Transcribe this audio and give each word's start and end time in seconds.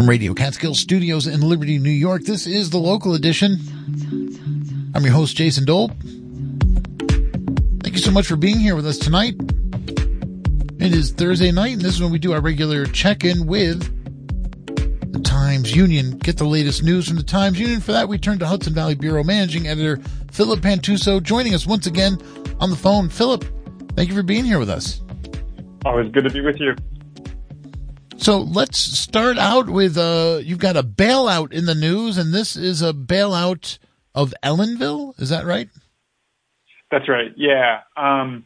From 0.00 0.08
Radio 0.08 0.32
Catskill 0.32 0.74
Studios 0.74 1.26
in 1.26 1.42
Liberty, 1.42 1.78
New 1.78 1.90
York, 1.90 2.22
this 2.22 2.46
is 2.46 2.70
the 2.70 2.78
local 2.78 3.12
edition. 3.12 3.58
I'm 4.94 5.04
your 5.04 5.12
host, 5.12 5.36
Jason 5.36 5.66
Dole. 5.66 5.88
Thank 7.82 7.92
you 7.92 7.98
so 7.98 8.10
much 8.10 8.26
for 8.26 8.36
being 8.36 8.58
here 8.58 8.74
with 8.74 8.86
us 8.86 8.96
tonight. 8.96 9.34
It 10.78 10.94
is 10.94 11.12
Thursday 11.12 11.52
night, 11.52 11.74
and 11.74 11.82
this 11.82 11.92
is 11.92 12.00
when 12.00 12.10
we 12.10 12.18
do 12.18 12.32
our 12.32 12.40
regular 12.40 12.86
check 12.86 13.24
in 13.24 13.46
with 13.46 13.82
the 15.12 15.20
Times 15.20 15.76
Union. 15.76 16.16
Get 16.16 16.38
the 16.38 16.46
latest 16.46 16.82
news 16.82 17.06
from 17.06 17.18
the 17.18 17.22
Times 17.22 17.60
Union. 17.60 17.82
For 17.82 17.92
that, 17.92 18.08
we 18.08 18.16
turn 18.16 18.38
to 18.38 18.46
Hudson 18.46 18.72
Valley 18.72 18.94
Bureau 18.94 19.22
Managing 19.22 19.66
Editor 19.66 19.98
Philip 20.32 20.60
Pantuso 20.60 21.22
joining 21.22 21.54
us 21.54 21.66
once 21.66 21.86
again 21.86 22.16
on 22.58 22.70
the 22.70 22.76
phone. 22.76 23.10
Philip, 23.10 23.44
thank 23.96 24.08
you 24.08 24.14
for 24.14 24.22
being 24.22 24.46
here 24.46 24.58
with 24.58 24.70
us. 24.70 25.02
Always 25.84 26.10
good 26.10 26.24
to 26.24 26.30
be 26.30 26.40
with 26.40 26.58
you. 26.58 26.74
So 28.20 28.40
let's 28.40 28.78
start 28.78 29.38
out 29.38 29.70
with 29.70 29.96
uh, 29.96 30.40
you've 30.42 30.58
got 30.58 30.76
a 30.76 30.82
bailout 30.82 31.54
in 31.54 31.64
the 31.64 31.74
news, 31.74 32.18
and 32.18 32.34
this 32.34 32.54
is 32.54 32.82
a 32.82 32.92
bailout 32.92 33.78
of 34.14 34.34
Ellenville. 34.44 35.18
Is 35.18 35.30
that 35.30 35.46
right? 35.46 35.70
That's 36.90 37.08
right. 37.08 37.32
Yeah. 37.38 37.80
Um, 37.96 38.44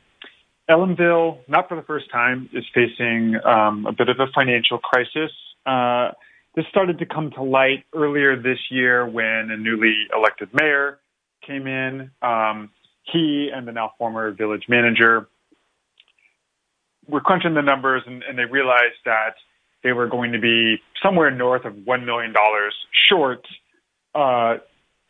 Ellenville, 0.70 1.38
not 1.48 1.68
for 1.68 1.74
the 1.74 1.82
first 1.82 2.09
time, 2.12 2.48
is 2.52 2.65
facing 2.73 3.34
um, 3.45 3.84
a 3.87 3.92
bit 3.92 4.09
of 4.09 4.20
a 4.20 4.29
financial 4.32 4.79
crisis. 4.79 5.32
Uh, 5.66 6.12
this 6.54 6.66
started 6.70 7.01
to 7.01 7.06
come 7.06 7.32
to 7.32 7.43
light 7.43 7.84
earlier 7.93 8.40
this 8.40 8.59
year 8.71 9.04
when 9.04 9.51
a 9.51 9.56
newly 9.56 10.06
elected 10.16 10.51
mayor 10.54 11.01
came 11.45 11.66
in. 11.66 12.12
Um, 12.23 12.71
he 13.12 13.51
and 13.52 13.66
the 13.66 13.73
now 13.73 13.90
former 13.99 14.30
village 14.30 14.66
manager 14.68 15.27
were 17.09 17.21
crunching 17.21 17.54
the 17.54 17.62
numbers, 17.62 18.04
and, 18.06 18.23
and 18.23 18.38
they 18.38 18.45
realized 18.45 19.02
that 19.04 19.34
they 19.85 19.93
were 19.93 20.09
going 20.09 20.32
to 20.32 20.40
be 20.40 20.79
somewhere 21.01 21.30
north 21.30 21.65
of 21.65 21.74
$1 21.74 22.04
million 22.04 22.35
short 23.09 23.46
uh, 24.15 24.57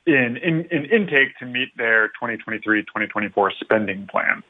in, 0.04 0.36
in, 0.36 0.66
in 0.70 0.84
intake 0.86 1.38
to 1.38 1.46
meet 1.46 1.68
their 1.78 2.10
2023-2024 2.20 3.50
spending 3.60 4.06
plan. 4.10 4.42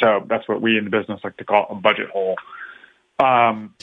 So 0.00 0.24
that's 0.28 0.48
what 0.48 0.62
we 0.62 0.78
in 0.78 0.84
the 0.84 0.90
business 0.90 1.20
like 1.24 1.36
to 1.38 1.44
call 1.44 1.66
a 1.70 1.74
budget 1.74 2.08
hole. 2.08 2.36
Um, 3.18 3.74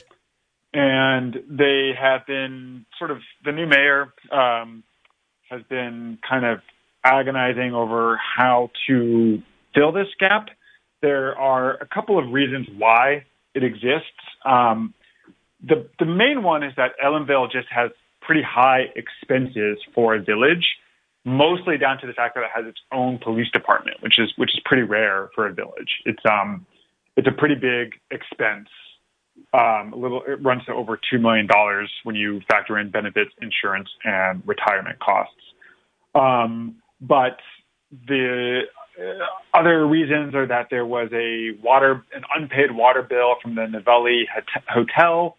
and 0.73 1.37
they 1.49 1.91
have 1.99 2.25
been 2.25 2.85
sort 2.97 3.11
of 3.11 3.19
the 3.43 3.51
new 3.51 3.67
mayor 3.67 4.13
um, 4.31 4.83
has 5.49 5.61
been 5.69 6.17
kind 6.27 6.45
of 6.45 6.59
agonizing 7.03 7.73
over 7.73 8.17
how 8.17 8.71
to 8.87 9.41
fill 9.73 9.91
this 9.91 10.07
gap. 10.19 10.47
There 11.01 11.37
are 11.37 11.75
a 11.75 11.85
couple 11.85 12.17
of 12.17 12.31
reasons 12.31 12.67
why 12.77 13.25
it 13.53 13.63
exists. 13.63 14.09
Um, 14.45 14.93
the 15.67 15.87
the 15.99 16.05
main 16.05 16.43
one 16.43 16.63
is 16.63 16.73
that 16.77 16.91
Ellenville 17.03 17.51
just 17.51 17.67
has 17.69 17.91
pretty 18.21 18.41
high 18.43 18.85
expenses 18.95 19.77
for 19.93 20.15
a 20.15 20.21
village, 20.21 20.65
mostly 21.23 21.77
down 21.77 21.99
to 21.99 22.07
the 22.07 22.13
fact 22.13 22.35
that 22.35 22.43
it 22.43 22.49
has 22.53 22.65
its 22.65 22.79
own 22.91 23.19
police 23.19 23.49
department, 23.51 23.97
which 24.01 24.19
is 24.19 24.31
which 24.37 24.51
is 24.53 24.59
pretty 24.65 24.83
rare 24.83 25.29
for 25.33 25.47
a 25.47 25.53
village. 25.53 26.01
It's 26.05 26.23
um 26.29 26.65
it's 27.17 27.27
a 27.27 27.31
pretty 27.31 27.55
big 27.55 27.93
expense. 28.11 28.69
Um, 29.53 29.91
a 29.93 29.95
little 29.97 30.21
it 30.27 30.41
runs 30.43 30.65
to 30.65 30.73
over 30.73 30.99
two 31.09 31.19
million 31.19 31.47
dollars 31.47 31.91
when 32.03 32.15
you 32.15 32.41
factor 32.49 32.77
in 32.77 32.89
benefits, 32.89 33.31
insurance, 33.41 33.89
and 34.03 34.43
retirement 34.45 34.99
costs. 34.99 35.33
Um, 36.13 36.75
but 37.01 37.37
the 38.07 38.61
uh, 38.97 39.57
other 39.57 39.85
reasons 39.85 40.33
are 40.35 40.47
that 40.47 40.67
there 40.69 40.85
was 40.85 41.09
a 41.13 41.51
water 41.61 42.03
an 42.13 42.23
unpaid 42.35 42.71
water 42.71 43.01
bill 43.01 43.35
from 43.41 43.55
the 43.55 43.61
Nevele 43.61 44.23
Hotel 44.69 45.35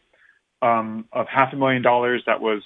um, 0.63 1.07
of 1.13 1.27
half 1.29 1.53
a 1.53 1.57
million 1.57 1.83
dollars 1.83 2.23
that 2.27 2.41
was 2.41 2.63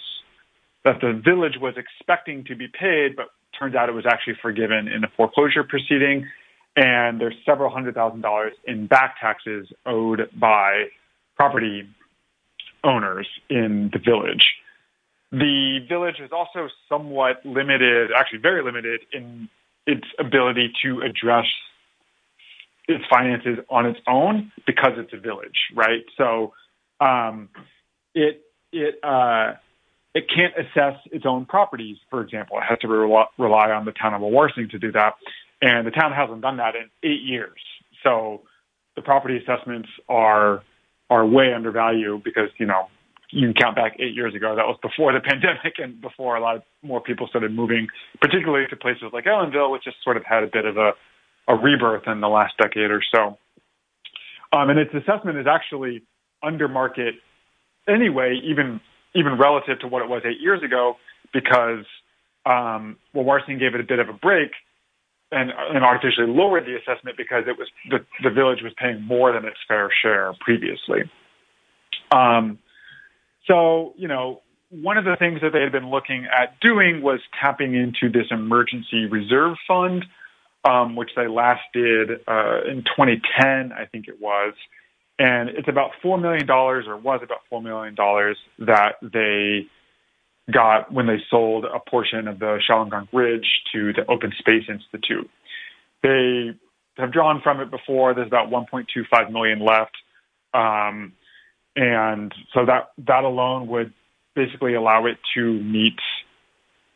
that 0.84 1.00
the 1.00 1.12
village 1.12 1.58
was 1.60 1.74
expecting 1.76 2.44
to 2.44 2.56
be 2.56 2.66
paid, 2.68 3.16
but 3.16 3.26
turns 3.58 3.74
out 3.74 3.88
it 3.88 3.92
was 3.92 4.06
actually 4.06 4.36
forgiven 4.40 4.88
in 4.88 5.04
a 5.04 5.08
foreclosure 5.16 5.62
proceeding. 5.62 6.26
And 6.76 7.20
there's 7.20 7.34
several 7.44 7.70
hundred 7.70 7.94
thousand 7.94 8.22
dollars 8.22 8.54
in 8.64 8.86
back 8.86 9.16
taxes 9.20 9.68
owed 9.84 10.30
by 10.38 10.86
property 11.36 11.88
owners 12.84 13.28
in 13.48 13.90
the 13.92 13.98
village. 13.98 14.44
The 15.32 15.80
village 15.88 16.16
is 16.20 16.30
also 16.32 16.68
somewhat 16.88 17.44
limited, 17.44 18.10
actually 18.16 18.38
very 18.38 18.64
limited, 18.64 19.00
in 19.12 19.48
its 19.86 20.06
ability 20.18 20.72
to 20.84 21.02
address 21.02 21.46
its 22.88 23.04
finances 23.08 23.58
on 23.68 23.86
its 23.86 24.00
own 24.06 24.50
because 24.66 24.92
it's 24.96 25.12
a 25.12 25.18
village, 25.18 25.58
right? 25.74 26.04
So 26.16 26.52
um, 27.00 27.48
it 28.14 28.42
it 28.72 29.02
uh, 29.02 29.54
it 30.14 30.24
can't 30.28 30.54
assess 30.58 31.00
its 31.12 31.24
own 31.26 31.46
properties. 31.46 31.96
For 32.10 32.20
example, 32.22 32.58
it 32.58 32.64
has 32.68 32.78
to 32.80 32.88
rely, 32.88 33.26
rely 33.38 33.70
on 33.70 33.84
the 33.84 33.92
town 33.92 34.14
of 34.14 34.20
Wawarsing 34.20 34.70
to 34.70 34.78
do 34.78 34.92
that, 34.92 35.14
and 35.62 35.86
the 35.86 35.90
town 35.90 36.12
hasn't 36.12 36.40
done 36.40 36.56
that 36.58 36.74
in 36.74 36.90
eight 37.02 37.22
years. 37.22 37.60
So 38.02 38.42
the 38.96 39.02
property 39.02 39.38
assessments 39.38 39.88
are 40.08 40.62
are 41.08 41.26
way 41.26 41.52
undervalued 41.54 42.22
because 42.24 42.50
you 42.58 42.66
know 42.66 42.88
you 43.30 43.46
can 43.46 43.54
count 43.54 43.76
back 43.76 43.96
eight 44.00 44.14
years 44.14 44.34
ago. 44.34 44.56
That 44.56 44.66
was 44.66 44.78
before 44.82 45.12
the 45.12 45.20
pandemic 45.24 45.74
and 45.78 46.00
before 46.00 46.36
a 46.36 46.40
lot 46.40 46.56
of 46.56 46.62
more 46.82 47.00
people 47.00 47.28
started 47.28 47.52
moving, 47.52 47.88
particularly 48.20 48.66
to 48.70 48.76
places 48.76 49.10
like 49.12 49.24
Ellenville, 49.24 49.70
which 49.70 49.82
has 49.84 49.94
sort 50.02 50.16
of 50.16 50.24
had 50.24 50.42
a 50.42 50.48
bit 50.52 50.64
of 50.64 50.76
a, 50.76 50.92
a 51.48 51.56
rebirth 51.56 52.04
in 52.06 52.20
the 52.20 52.28
last 52.28 52.54
decade 52.58 52.90
or 52.90 53.02
so. 53.14 53.38
Um, 54.52 54.70
and 54.70 54.78
its 54.80 54.92
assessment 54.92 55.38
is 55.38 55.46
actually 55.46 56.02
under 56.42 56.66
market 56.66 57.14
anyway, 57.90 58.40
even 58.44 58.80
even 59.14 59.38
relative 59.38 59.80
to 59.80 59.88
what 59.88 60.02
it 60.02 60.08
was 60.08 60.22
eight 60.24 60.40
years 60.40 60.62
ago, 60.62 60.96
because 61.32 61.84
um, 62.46 62.96
Wawarsing 63.14 63.58
gave 63.58 63.74
it 63.74 63.80
a 63.80 63.84
bit 63.84 63.98
of 63.98 64.08
a 64.08 64.12
break 64.12 64.52
and, 65.32 65.50
and 65.50 65.84
artificially 65.84 66.26
lowered 66.26 66.64
the 66.66 66.76
assessment 66.76 67.16
because 67.16 67.44
it 67.46 67.58
was 67.58 67.68
the, 67.88 68.04
the 68.22 68.30
village 68.30 68.62
was 68.62 68.72
paying 68.76 69.02
more 69.02 69.32
than 69.32 69.44
its 69.44 69.58
fair 69.66 69.90
share 70.02 70.32
previously. 70.40 71.10
Um, 72.12 72.58
so, 73.46 73.94
you 73.96 74.08
know, 74.08 74.42
one 74.70 74.96
of 74.96 75.04
the 75.04 75.16
things 75.18 75.40
that 75.42 75.52
they 75.52 75.60
had 75.60 75.72
been 75.72 75.90
looking 75.90 76.26
at 76.26 76.58
doing 76.60 77.02
was 77.02 77.20
tapping 77.40 77.74
into 77.74 78.10
this 78.10 78.26
emergency 78.30 79.06
reserve 79.06 79.56
fund, 79.66 80.04
um, 80.64 80.94
which 80.94 81.10
they 81.16 81.26
last 81.26 81.62
did 81.72 82.10
uh, 82.28 82.62
in 82.68 82.84
2010, 82.84 83.72
I 83.72 83.86
think 83.86 84.08
it 84.08 84.20
was 84.20 84.54
and 85.20 85.50
it's 85.50 85.68
about 85.68 85.90
four 86.02 86.16
million 86.16 86.46
dollars, 86.46 86.86
or 86.88 86.96
was 86.96 87.20
about 87.22 87.40
four 87.50 87.60
million 87.60 87.94
dollars 87.94 88.38
that 88.58 88.92
they 89.02 89.66
got 90.50 90.90
when 90.90 91.06
they 91.06 91.18
sold 91.28 91.66
a 91.66 91.78
portion 91.78 92.26
of 92.26 92.38
the 92.38 92.58
Shawangunk 92.68 93.08
Ridge 93.12 93.46
to 93.74 93.92
the 93.92 94.10
Open 94.10 94.32
Space 94.38 94.64
Institute. 94.66 95.28
They 96.02 96.52
have 96.96 97.12
drawn 97.12 97.42
from 97.42 97.60
it 97.60 97.70
before. 97.70 98.14
There's 98.14 98.28
about 98.28 98.48
1.25 98.48 99.30
million 99.30 99.62
left, 99.62 99.94
um, 100.54 101.12
and 101.76 102.34
so 102.54 102.64
that 102.64 102.92
that 103.06 103.24
alone 103.24 103.68
would 103.68 103.92
basically 104.34 104.72
allow 104.72 105.04
it 105.04 105.18
to 105.34 105.52
meet 105.52 105.98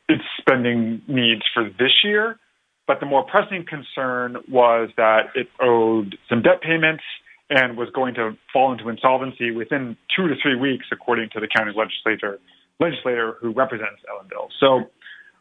its 0.09 0.25
spending 0.39 1.03
needs 1.07 1.43
for 1.53 1.65
this 1.79 1.93
year. 2.03 2.39
But 2.87 3.01
the 3.01 3.07
more 3.07 3.25
pressing 3.25 3.67
concern 3.69 4.39
was 4.51 4.89
that 4.97 5.29
it 5.35 5.49
owed 5.61 6.17
some 6.31 6.41
debt 6.41 6.63
payments 6.63 7.05
and 7.51 7.77
was 7.77 7.89
going 7.95 8.15
to 8.15 8.37
fall 8.53 8.73
into 8.73 8.89
insolvency 8.89 9.51
within 9.51 9.97
two 10.17 10.29
to 10.29 10.35
three 10.43 10.57
weeks, 10.57 10.87
according 10.93 11.31
to 11.31 11.41
the 11.41 11.49
county 11.49 11.73
legislator 11.77 12.39
legislator 12.81 13.37
who 13.41 13.53
represents 13.53 14.01
Ellenville. 14.11 14.49
So 14.59 14.91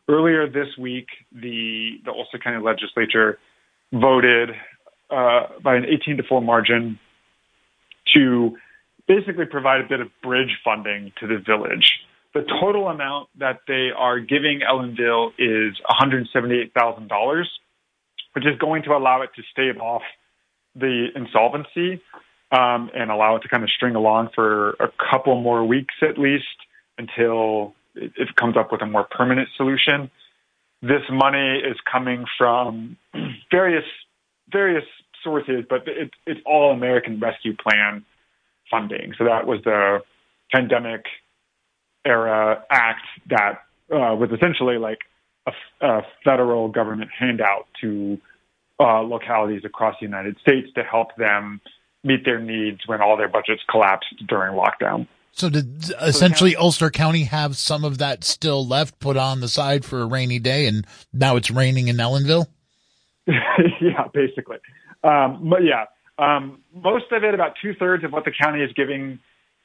earlier 0.08 0.48
this 0.48 0.68
week, 0.78 1.08
the 1.32 2.00
the 2.06 2.12
Ulster 2.12 2.40
County 2.40 2.64
Legislature 2.64 3.40
voted 3.92 4.52
uh, 5.10 5.48
by 5.64 5.76
an 5.76 5.86
18 5.86 6.18
to 6.18 6.24
four 6.24 6.42
margin 6.42 7.00
to 8.16 8.58
basically 9.08 9.46
provide 9.46 9.82
a 9.82 9.88
bit 9.88 10.00
of 10.00 10.08
bridge 10.22 10.58
funding 10.64 11.12
to 11.20 11.28
the 11.28 11.38
village. 11.38 12.00
The 12.34 12.42
total 12.60 12.88
amount 12.88 13.30
that 13.38 13.60
they 13.68 13.90
are 13.96 14.20
giving 14.20 14.62
Ellenville 14.62 15.34
is 15.38 15.80
$178,000, 16.02 17.44
which 18.34 18.46
is 18.46 18.58
going 18.58 18.84
to 18.84 18.94
allow 18.94 19.22
it 19.22 19.30
to 19.36 19.44
stave 19.52 19.80
off 19.80 20.02
the 20.76 21.08
insolvency 21.16 22.02
um, 22.52 22.90
and 22.94 23.12
allow 23.12 23.36
it 23.36 23.42
to 23.42 23.48
kind 23.48 23.64
of 23.64 23.70
string 23.70 23.96
along 23.96 24.30
for 24.36 24.72
a 24.80 24.90
couple 25.12 25.40
more 25.42 25.66
weeks 25.66 25.96
at 26.02 26.18
least 26.18 26.46
until 26.98 27.74
it, 27.96 28.12
it 28.16 28.36
comes 28.36 28.56
up 28.58 28.72
with 28.72 28.82
a 28.82 28.86
more 28.86 29.06
permanent 29.10 29.50
solution. 29.58 30.10
This 30.82 31.02
money 31.10 31.60
is 31.60 31.78
coming 31.90 32.26
from 32.38 32.98
various 33.52 33.86
various 34.52 34.84
sources, 35.24 35.64
but 35.70 35.88
it, 35.88 36.12
it's 36.28 36.42
all 36.46 36.72
American 36.72 37.20
Rescue 37.20 37.56
Plan 37.56 38.04
funding. 38.70 39.14
So 39.18 39.24
that 39.26 39.48
was 39.48 39.62
the 39.64 40.00
pandemic 40.52 41.06
era 42.06 42.64
act 42.70 43.06
that 43.30 43.64
uh, 43.92 44.16
was 44.16 44.30
essentially 44.32 44.78
like 44.78 45.00
a, 45.48 45.52
a 45.86 46.02
federal 46.24 46.68
government 46.68 47.10
handout 47.18 47.68
to 47.82 48.20
uh, 48.80 49.02
localities 49.02 49.64
across 49.66 49.96
the 50.00 50.06
United 50.06 50.38
States 50.40 50.68
to 50.76 50.84
help 50.84 51.16
them 51.18 51.62
meet 52.04 52.26
their 52.26 52.40
needs 52.40 52.82
when 52.86 53.02
all 53.02 53.16
their 53.16 53.30
budgets 53.30 53.62
collapsed 53.70 54.14
during 54.28 54.54
lockdown. 54.54 55.08
So 55.32 55.50
did 55.50 55.92
essentially 56.02 56.56
Ulster 56.56 56.92
County 56.92 57.24
have 57.24 57.58
some 57.58 57.84
of 57.84 57.98
that 57.98 58.24
still 58.24 58.68
left 58.68 59.00
put 59.00 59.18
on 59.18 59.40
the 59.40 59.48
side 59.48 59.84
for 59.84 60.02
a 60.02 60.06
rainy 60.06 60.38
day 60.38 60.68
and 60.68 60.86
now 61.12 61.38
it's 61.38 61.50
raining 61.50 61.88
in 61.88 61.98
Ellenville? 61.98 62.46
yeah, 63.28 64.08
basically. 64.14 64.58
Um, 65.04 65.50
but 65.50 65.64
yeah, 65.64 65.86
um, 66.20 66.62
most 66.76 67.06
of 67.12 67.24
it, 67.24 67.34
about 67.34 67.54
two 67.62 67.74
thirds 67.74 68.04
of 68.04 68.12
what 68.12 68.26
the 68.26 68.32
county 68.32 68.62
is 68.62 68.72
giving 68.76 69.20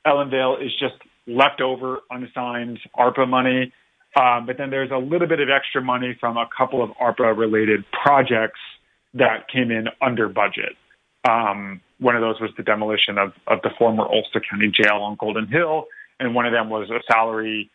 Ellenville 0.06 0.64
is 0.64 0.72
just 0.80 0.94
leftover 1.26 1.98
unassigned 2.10 2.78
ARPA 2.96 3.28
money. 3.28 3.72
Um, 4.18 4.46
but 4.46 4.56
then 4.56 4.70
there's 4.70 4.90
a 4.90 4.96
little 4.96 5.28
bit 5.28 5.40
of 5.40 5.48
extra 5.50 5.82
money 5.82 6.16
from 6.18 6.38
a 6.38 6.48
couple 6.56 6.82
of 6.82 6.90
ARPA 6.92 7.36
related 7.36 7.84
projects 7.92 8.60
that 9.14 9.48
came 9.48 9.70
in 9.70 9.88
under 10.00 10.28
budget. 10.28 10.76
Um, 11.28 11.80
one 11.98 12.14
of 12.14 12.20
those 12.20 12.40
was 12.40 12.50
the 12.56 12.62
demolition 12.62 13.18
of, 13.18 13.32
of 13.46 13.60
the 13.62 13.70
former 13.78 14.04
Ulster 14.04 14.40
County 14.40 14.70
Jail 14.72 14.98
on 15.02 15.16
Golden 15.18 15.48
Hill, 15.48 15.86
and 16.20 16.34
one 16.34 16.46
of 16.46 16.52
them 16.52 16.70
was 16.70 16.90
a 16.90 17.00
salary 17.10 17.70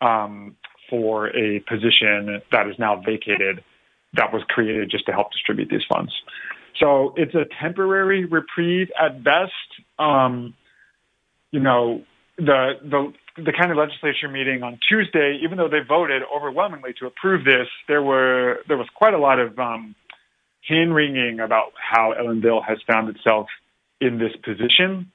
um, 0.00 0.56
for 0.88 1.28
a 1.36 1.60
position 1.60 2.40
that 2.52 2.68
is 2.68 2.78
now 2.78 2.96
vacated 3.04 3.62
that 4.14 4.32
was 4.32 4.42
created 4.48 4.90
just 4.90 5.04
to 5.06 5.12
help 5.12 5.30
distribute 5.32 5.68
these 5.68 5.84
funds. 5.88 6.12
So 6.78 7.14
it's 7.16 7.34
a 7.34 7.44
temporary 7.60 8.24
reprieve 8.24 8.88
at 8.98 9.22
best. 9.22 9.52
Um, 9.98 10.54
you 11.50 11.60
know, 11.60 12.02
the 12.38 12.74
the 12.82 13.12
the 13.42 13.52
county 13.52 13.74
legislature 13.74 14.28
meeting 14.28 14.62
on 14.62 14.78
Tuesday, 14.88 15.38
even 15.42 15.58
though 15.58 15.68
they 15.68 15.80
voted 15.86 16.22
overwhelmingly 16.34 16.94
to 17.00 17.06
approve 17.06 17.44
this, 17.44 17.68
there 17.88 18.02
were 18.02 18.58
there 18.68 18.76
was 18.76 18.88
quite 18.94 19.14
a 19.14 19.18
lot 19.18 19.38
of 19.38 19.58
um, 19.58 19.94
hand 20.68 20.94
wringing 20.94 21.40
about 21.40 21.72
how 21.76 22.14
Ellenville 22.18 22.64
has 22.66 22.78
found 22.86 23.08
itself 23.14 23.46
in 24.00 24.18
this 24.18 24.32
position. 24.44 25.10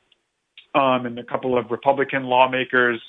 Um, 0.74 1.06
and 1.06 1.20
a 1.20 1.24
couple 1.24 1.58
of 1.58 1.70
Republican 1.70 2.24
lawmakers 2.24 3.02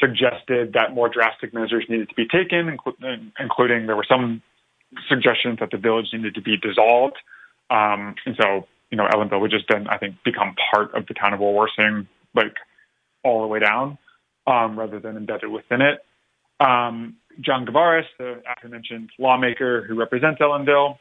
suggested 0.00 0.74
that 0.74 0.94
more 0.94 1.08
drastic 1.08 1.52
measures 1.52 1.84
needed 1.88 2.08
to 2.08 2.14
be 2.14 2.26
taken, 2.28 2.68
including, 3.40 3.86
there 3.86 3.96
were 3.96 4.06
some 4.08 4.42
suggestions 5.08 5.58
that 5.60 5.70
the 5.70 5.78
village 5.78 6.06
needed 6.12 6.34
to 6.34 6.42
be 6.42 6.56
dissolved. 6.56 7.16
Um, 7.70 8.14
and 8.24 8.36
so, 8.40 8.66
you 8.90 8.96
know, 8.96 9.08
Ellenville 9.12 9.40
would 9.40 9.50
just 9.50 9.64
then, 9.68 9.88
I 9.88 9.98
think, 9.98 10.16
become 10.24 10.54
part 10.72 10.94
of 10.94 11.06
the 11.06 11.14
town 11.14 11.32
of 11.34 11.40
Wawarsing, 11.40 12.06
like 12.34 12.54
all 13.24 13.40
the 13.40 13.48
way 13.48 13.58
down, 13.58 13.98
um, 14.46 14.78
rather 14.78 15.00
than 15.00 15.16
embedded 15.16 15.50
within 15.50 15.80
it. 15.80 16.04
Um, 16.60 17.16
John 17.40 17.66
Gavaris, 17.66 18.06
the 18.18 18.42
aforementioned 18.56 19.10
lawmaker 19.18 19.84
who 19.86 19.94
represents 19.94 20.40
Ellenville, 20.40 20.98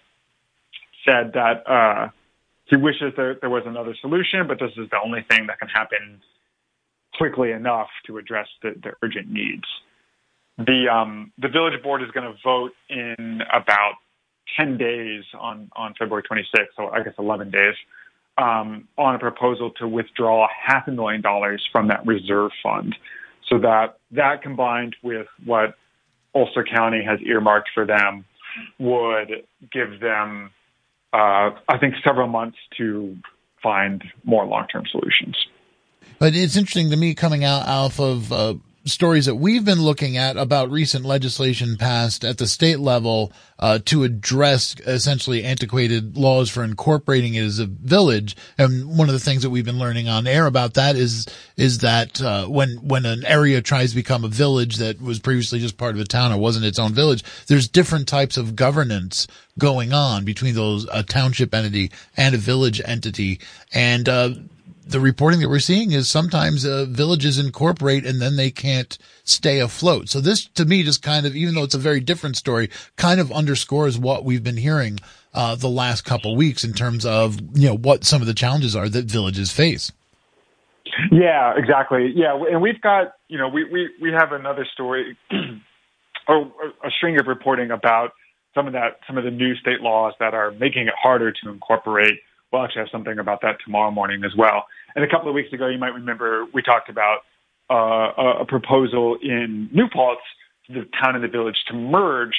said 1.05 1.33
that 1.33 1.69
uh, 1.69 2.09
he 2.65 2.75
wishes 2.75 3.13
there, 3.15 3.35
there 3.39 3.49
was 3.49 3.63
another 3.65 3.95
solution, 4.01 4.47
but 4.47 4.59
this 4.59 4.71
is 4.77 4.89
the 4.89 4.99
only 5.03 5.25
thing 5.29 5.47
that 5.47 5.59
can 5.59 5.69
happen 5.69 6.21
quickly 7.17 7.51
enough 7.51 7.89
to 8.07 8.17
address 8.17 8.47
the, 8.61 8.71
the 8.81 8.91
urgent 9.01 9.29
needs. 9.29 9.63
The 10.57 10.87
um, 10.91 11.31
the 11.37 11.49
village 11.49 11.81
board 11.83 12.01
is 12.01 12.11
going 12.11 12.31
to 12.31 12.37
vote 12.43 12.71
in 12.89 13.41
about 13.53 13.95
10 14.57 14.77
days 14.77 15.23
on, 15.37 15.69
on 15.75 15.93
February 15.99 16.23
26th, 16.23 16.67
so 16.77 16.87
I 16.87 17.03
guess 17.03 17.13
11 17.19 17.51
days, 17.51 17.75
um, 18.37 18.87
on 18.97 19.15
a 19.15 19.19
proposal 19.19 19.71
to 19.71 19.87
withdraw 19.87 20.47
half 20.65 20.87
a 20.87 20.91
million 20.91 21.21
dollars 21.21 21.67
from 21.71 21.89
that 21.89 22.05
reserve 22.05 22.51
fund. 22.63 22.95
So 23.49 23.59
that 23.59 23.97
that 24.11 24.41
combined 24.41 24.95
with 25.03 25.27
what 25.43 25.75
Ulster 26.33 26.63
County 26.63 27.03
has 27.03 27.19
earmarked 27.21 27.69
for 27.73 27.85
them 27.85 28.25
would 28.79 29.43
give 29.71 29.99
them 29.99 30.51
I 31.15 31.77
think, 31.79 31.95
several 32.03 32.27
months 32.27 32.57
to 32.77 33.17
find 33.61 34.03
more 34.23 34.45
long 34.45 34.67
term 34.67 34.85
solutions. 34.91 35.35
But 36.19 36.35
it's 36.35 36.55
interesting 36.55 36.91
to 36.91 36.97
me 36.97 37.13
coming 37.13 37.43
out 37.43 37.67
off 37.67 37.99
of 37.99 38.31
uh, 38.31 38.55
stories 38.85 39.25
that 39.25 39.35
we've 39.35 39.65
been 39.65 39.81
looking 39.81 40.15
at 40.15 40.37
about 40.37 40.69
recent 40.69 41.03
legislation 41.03 41.75
passed 41.75 42.23
at 42.23 42.37
the 42.37 42.45
state 42.45 42.79
level 42.79 43.31
uh, 43.57 43.79
to 43.85 44.03
address 44.03 44.75
essentially 44.85 45.43
antiquated 45.43 46.15
laws 46.17 46.49
for 46.49 46.63
incorporating 46.63 47.33
it 47.33 47.43
as 47.43 47.57
a 47.57 47.65
village. 47.65 48.35
And 48.57 48.97
one 48.97 49.09
of 49.09 49.13
the 49.13 49.19
things 49.19 49.41
that 49.41 49.49
we've 49.49 49.65
been 49.65 49.79
learning 49.79 50.07
on 50.07 50.27
air 50.27 50.45
about 50.45 50.75
that 50.75 50.95
is 50.95 51.25
is 51.57 51.79
that 51.79 52.21
uh, 52.21 52.45
when 52.45 52.75
when 52.87 53.05
an 53.05 53.25
area 53.25 53.61
tries 53.61 53.91
to 53.91 53.95
become 53.95 54.23
a 54.23 54.29
village 54.29 54.77
that 54.77 55.01
was 55.01 55.19
previously 55.19 55.59
just 55.59 55.77
part 55.77 55.95
of 55.95 56.01
a 56.01 56.05
town 56.05 56.31
or 56.31 56.37
wasn't 56.37 56.65
its 56.65 56.79
own 56.79 56.93
village, 56.93 57.23
there's 57.47 57.67
different 57.67 58.07
types 58.07 58.37
of 58.37 58.55
governance 58.55 59.27
going 59.57 59.93
on 59.93 60.25
between 60.25 60.53
those 60.53 60.85
a 60.91 61.01
township 61.01 61.53
entity 61.53 61.91
and 62.17 62.35
a 62.35 62.37
village 62.37 62.81
entity, 62.85 63.39
and 63.73 64.07
uh, 64.07 64.29
the 64.85 64.99
reporting 64.99 65.39
that 65.39 65.49
we're 65.49 65.59
seeing 65.59 65.91
is 65.91 66.09
sometimes 66.09 66.65
uh, 66.65 66.85
villages 66.87 67.39
incorporate 67.39 68.05
and 68.05 68.21
then 68.21 68.35
they 68.35 68.51
can't 68.51 68.97
stay 69.23 69.59
afloat. 69.59 70.09
So 70.09 70.21
this 70.21 70.45
to 70.49 70.65
me 70.65 70.83
just 70.83 71.01
kind 71.01 71.25
of, 71.25 71.35
even 71.35 71.55
though 71.55 71.63
it's 71.63 71.75
a 71.75 71.79
very 71.79 71.99
different 71.99 72.37
story, 72.37 72.69
kind 72.95 73.19
of 73.19 73.31
underscores 73.31 73.97
what 73.97 74.23
we've 74.23 74.43
been 74.43 74.57
hearing 74.57 74.99
uh, 75.33 75.55
the 75.55 75.69
last 75.69 76.05
couple 76.05 76.35
weeks 76.35 76.63
in 76.63 76.73
terms 76.73 77.05
of, 77.05 77.39
you 77.57 77.67
know, 77.67 77.75
what 77.75 78.03
some 78.03 78.21
of 78.21 78.27
the 78.27 78.33
challenges 78.33 78.75
are 78.75 78.87
that 78.87 79.05
villages 79.05 79.51
face. 79.51 79.91
Yeah, 81.11 81.53
exactly. 81.57 82.13
Yeah. 82.15 82.39
And 82.51 82.61
we've 82.61 82.79
got, 82.79 83.15
you 83.27 83.37
know, 83.37 83.49
we, 83.49 83.63
we, 83.63 83.89
we 84.01 84.11
have 84.11 84.31
another 84.31 84.65
story 84.71 85.17
or 86.27 86.51
a 86.83 86.91
string 86.95 87.19
of 87.19 87.27
reporting 87.27 87.71
about 87.71 88.11
some 88.53 88.67
of 88.67 88.73
that, 88.73 88.99
some 89.07 89.17
of 89.17 89.23
the 89.23 89.31
new 89.31 89.55
state 89.55 89.81
laws 89.81 90.13
that 90.19 90.33
are 90.33 90.51
making 90.51 90.87
it 90.87 90.93
harder 91.01 91.31
to 91.31 91.49
incorporate 91.49 92.19
We'll 92.51 92.63
actually 92.63 92.81
have 92.81 92.89
something 92.91 93.19
about 93.19 93.41
that 93.41 93.57
tomorrow 93.63 93.91
morning 93.91 94.23
as 94.23 94.31
well. 94.37 94.65
And 94.95 95.03
a 95.03 95.09
couple 95.09 95.27
of 95.29 95.35
weeks 95.35 95.51
ago, 95.51 95.67
you 95.67 95.77
might 95.77 95.93
remember 95.93 96.45
we 96.53 96.61
talked 96.61 96.89
about 96.89 97.19
uh, 97.69 98.41
a 98.41 98.45
proposal 98.45 99.17
in 99.21 99.69
New 99.73 99.87
Paltz, 99.89 100.21
the 100.69 100.87
town 101.01 101.15
and 101.15 101.23
the 101.23 101.27
village, 101.27 101.57
to 101.67 101.73
merge 101.73 102.35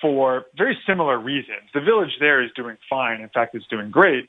for 0.00 0.46
very 0.56 0.76
similar 0.86 1.18
reasons. 1.18 1.70
The 1.74 1.80
village 1.80 2.10
there 2.20 2.42
is 2.42 2.50
doing 2.56 2.76
fine. 2.88 3.20
In 3.20 3.28
fact, 3.28 3.54
it's 3.54 3.66
doing 3.68 3.90
great 3.90 4.28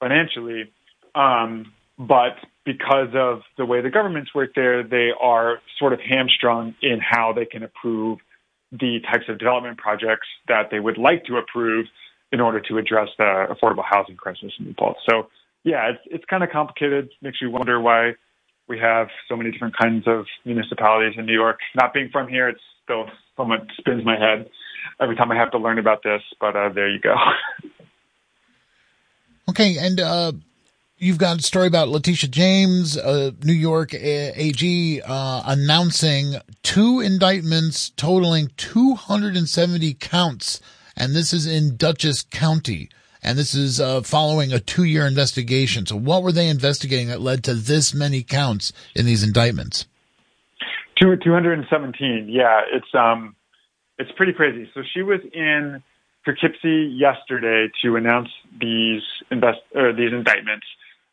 financially. 0.00 0.70
Um, 1.14 1.72
but 1.98 2.36
because 2.64 3.08
of 3.14 3.40
the 3.56 3.64
way 3.64 3.80
the 3.80 3.90
governments 3.90 4.34
work 4.34 4.50
there, 4.54 4.82
they 4.82 5.10
are 5.20 5.58
sort 5.78 5.92
of 5.92 6.00
hamstrung 6.00 6.74
in 6.82 7.00
how 7.00 7.32
they 7.32 7.44
can 7.44 7.62
approve 7.62 8.18
the 8.70 9.00
types 9.10 9.24
of 9.28 9.38
development 9.38 9.78
projects 9.78 10.28
that 10.46 10.68
they 10.70 10.78
would 10.78 10.98
like 10.98 11.24
to 11.24 11.36
approve 11.38 11.86
in 12.32 12.40
order 12.40 12.60
to 12.60 12.78
address 12.78 13.08
the 13.16 13.46
affordable 13.50 13.84
housing 13.88 14.16
crisis 14.16 14.52
in 14.58 14.66
New 14.66 14.74
Paltz. 14.74 15.00
So 15.08 15.28
yeah, 15.64 15.90
it's 15.90 16.02
it's 16.06 16.24
kind 16.26 16.42
of 16.42 16.50
complicated. 16.50 17.10
Makes 17.22 17.40
you 17.40 17.50
wonder 17.50 17.80
why 17.80 18.12
we 18.68 18.78
have 18.78 19.08
so 19.28 19.36
many 19.36 19.50
different 19.50 19.76
kinds 19.76 20.06
of 20.06 20.26
municipalities 20.44 21.14
in 21.18 21.26
New 21.26 21.32
York. 21.34 21.58
Not 21.74 21.94
being 21.94 22.10
from 22.12 22.28
here, 22.28 22.48
it's 22.48 22.60
still 22.84 23.06
somewhat 23.36 23.66
spins 23.78 24.04
my 24.04 24.18
head 24.18 24.48
every 25.00 25.16
time 25.16 25.32
I 25.32 25.36
have 25.36 25.50
to 25.52 25.58
learn 25.58 25.78
about 25.78 26.02
this. 26.02 26.22
But 26.40 26.54
uh, 26.54 26.68
there 26.70 26.88
you 26.88 27.00
go. 27.00 27.14
okay, 29.50 29.78
and 29.78 30.00
uh, 30.00 30.32
you've 30.98 31.18
got 31.18 31.38
a 31.38 31.42
story 31.42 31.66
about 31.66 31.88
Letitia 31.88 32.28
James, 32.28 32.96
uh, 32.96 33.32
New 33.42 33.52
York 33.52 33.94
AG, 33.94 35.00
uh, 35.02 35.42
announcing 35.46 36.34
two 36.62 37.00
indictments 37.00 37.90
totaling 37.90 38.50
270 38.56 39.94
counts 39.94 40.60
and 40.98 41.14
this 41.14 41.32
is 41.32 41.46
in 41.46 41.76
Dutchess 41.76 42.22
County. 42.22 42.90
And 43.22 43.38
this 43.38 43.54
is 43.54 43.80
uh, 43.80 44.02
following 44.02 44.52
a 44.52 44.60
two 44.60 44.84
year 44.84 45.06
investigation. 45.06 45.86
So, 45.86 45.96
what 45.96 46.22
were 46.22 46.30
they 46.30 46.48
investigating 46.48 47.08
that 47.08 47.20
led 47.20 47.42
to 47.44 47.54
this 47.54 47.92
many 47.92 48.22
counts 48.22 48.72
in 48.94 49.06
these 49.06 49.24
indictments? 49.24 49.86
217. 51.02 52.28
Yeah, 52.28 52.60
it's 52.72 52.86
um, 52.94 53.34
it's 53.98 54.10
pretty 54.16 54.32
crazy. 54.32 54.70
So 54.74 54.82
she 54.94 55.02
was 55.02 55.20
in 55.32 55.82
Poughkeepsie 56.24 56.94
yesterday 56.96 57.70
to 57.82 57.96
announce 57.96 58.28
these 58.60 59.02
invest 59.30 59.58
or 59.74 59.92
these 59.92 60.12
indictments. 60.12 60.66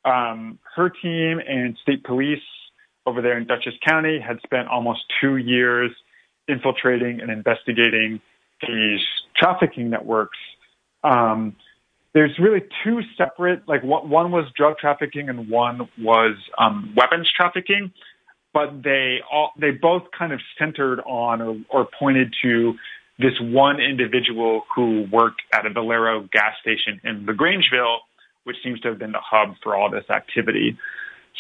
Um, 0.04 0.60
her 0.76 0.90
team 0.90 1.40
and 1.48 1.76
state 1.82 2.04
police 2.04 2.44
over 3.08 3.22
there 3.22 3.38
in 3.38 3.48
Dutchess 3.48 3.74
County 3.86 4.20
had 4.20 4.40
spent 4.44 4.68
almost 4.68 5.02
two 5.22 5.38
years 5.38 5.92
infiltrating 6.48 7.22
and 7.22 7.32
investigating 7.32 8.22
these 8.62 9.02
trafficking 9.36 9.90
networks, 9.90 10.38
um, 11.04 11.56
there's 12.14 12.38
really 12.40 12.62
two 12.84 13.02
separate, 13.18 13.68
like 13.68 13.84
one, 13.84 14.10
one 14.10 14.32
was 14.32 14.46
drug 14.56 14.78
trafficking 14.78 15.28
and 15.30 15.50
one 15.50 15.90
was 16.00 16.38
um, 16.58 16.94
weapons 16.96 17.30
trafficking, 17.36 17.92
but 18.54 18.84
they 18.84 19.20
all, 19.30 19.52
they 19.60 19.72
both 19.72 20.04
kind 20.18 20.32
of 20.32 20.40
centered 20.58 21.02
on 21.02 21.42
or, 21.42 21.58
or 21.70 21.88
pointed 22.00 22.34
to 22.42 22.76
this 23.20 23.34
one 23.42 23.82
individual 23.82 24.64
who 24.74 25.06
worked 25.12 25.42
at 25.54 25.66
a 25.66 25.70
Valero 25.70 26.28
gas 26.32 26.54
station 26.62 27.02
in 27.04 27.26
LaGrangeville, 27.26 27.98
which 28.46 28.58
seems 28.64 28.80
to 28.82 28.90
have 28.90 29.00
been 29.00 29.12
the 29.12 29.22
hub 29.22 29.56
for 29.62 29.76
all 29.76 29.90
this 29.90 30.10
activity. 30.10 30.78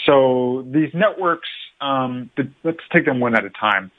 So 0.05 0.65
these 0.69 0.89
networks, 0.93 1.49
um, 1.79 2.29
the, 2.35 2.49
let's 2.63 2.79
take 2.93 3.05
them 3.05 3.19
one 3.19 3.35
at 3.35 3.45
a 3.45 3.49
time. 3.49 3.91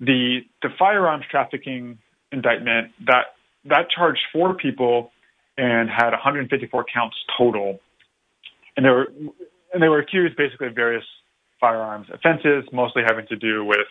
The 0.00 0.40
the 0.62 0.68
firearms 0.78 1.24
trafficking 1.30 1.98
indictment 2.32 2.92
that 3.06 3.36
that 3.64 3.90
charged 3.94 4.20
four 4.32 4.54
people 4.54 5.12
and 5.56 5.88
had 5.88 6.10
154 6.10 6.84
counts 6.92 7.16
total, 7.36 7.80
and 8.76 8.84
they 8.84 8.90
were 8.90 9.06
and 9.72 9.82
they 9.82 9.88
were 9.88 10.00
accused 10.00 10.36
basically 10.36 10.66
of 10.68 10.74
various 10.74 11.04
firearms 11.60 12.08
offenses, 12.12 12.64
mostly 12.72 13.02
having 13.06 13.26
to 13.28 13.36
do 13.36 13.64
with 13.64 13.86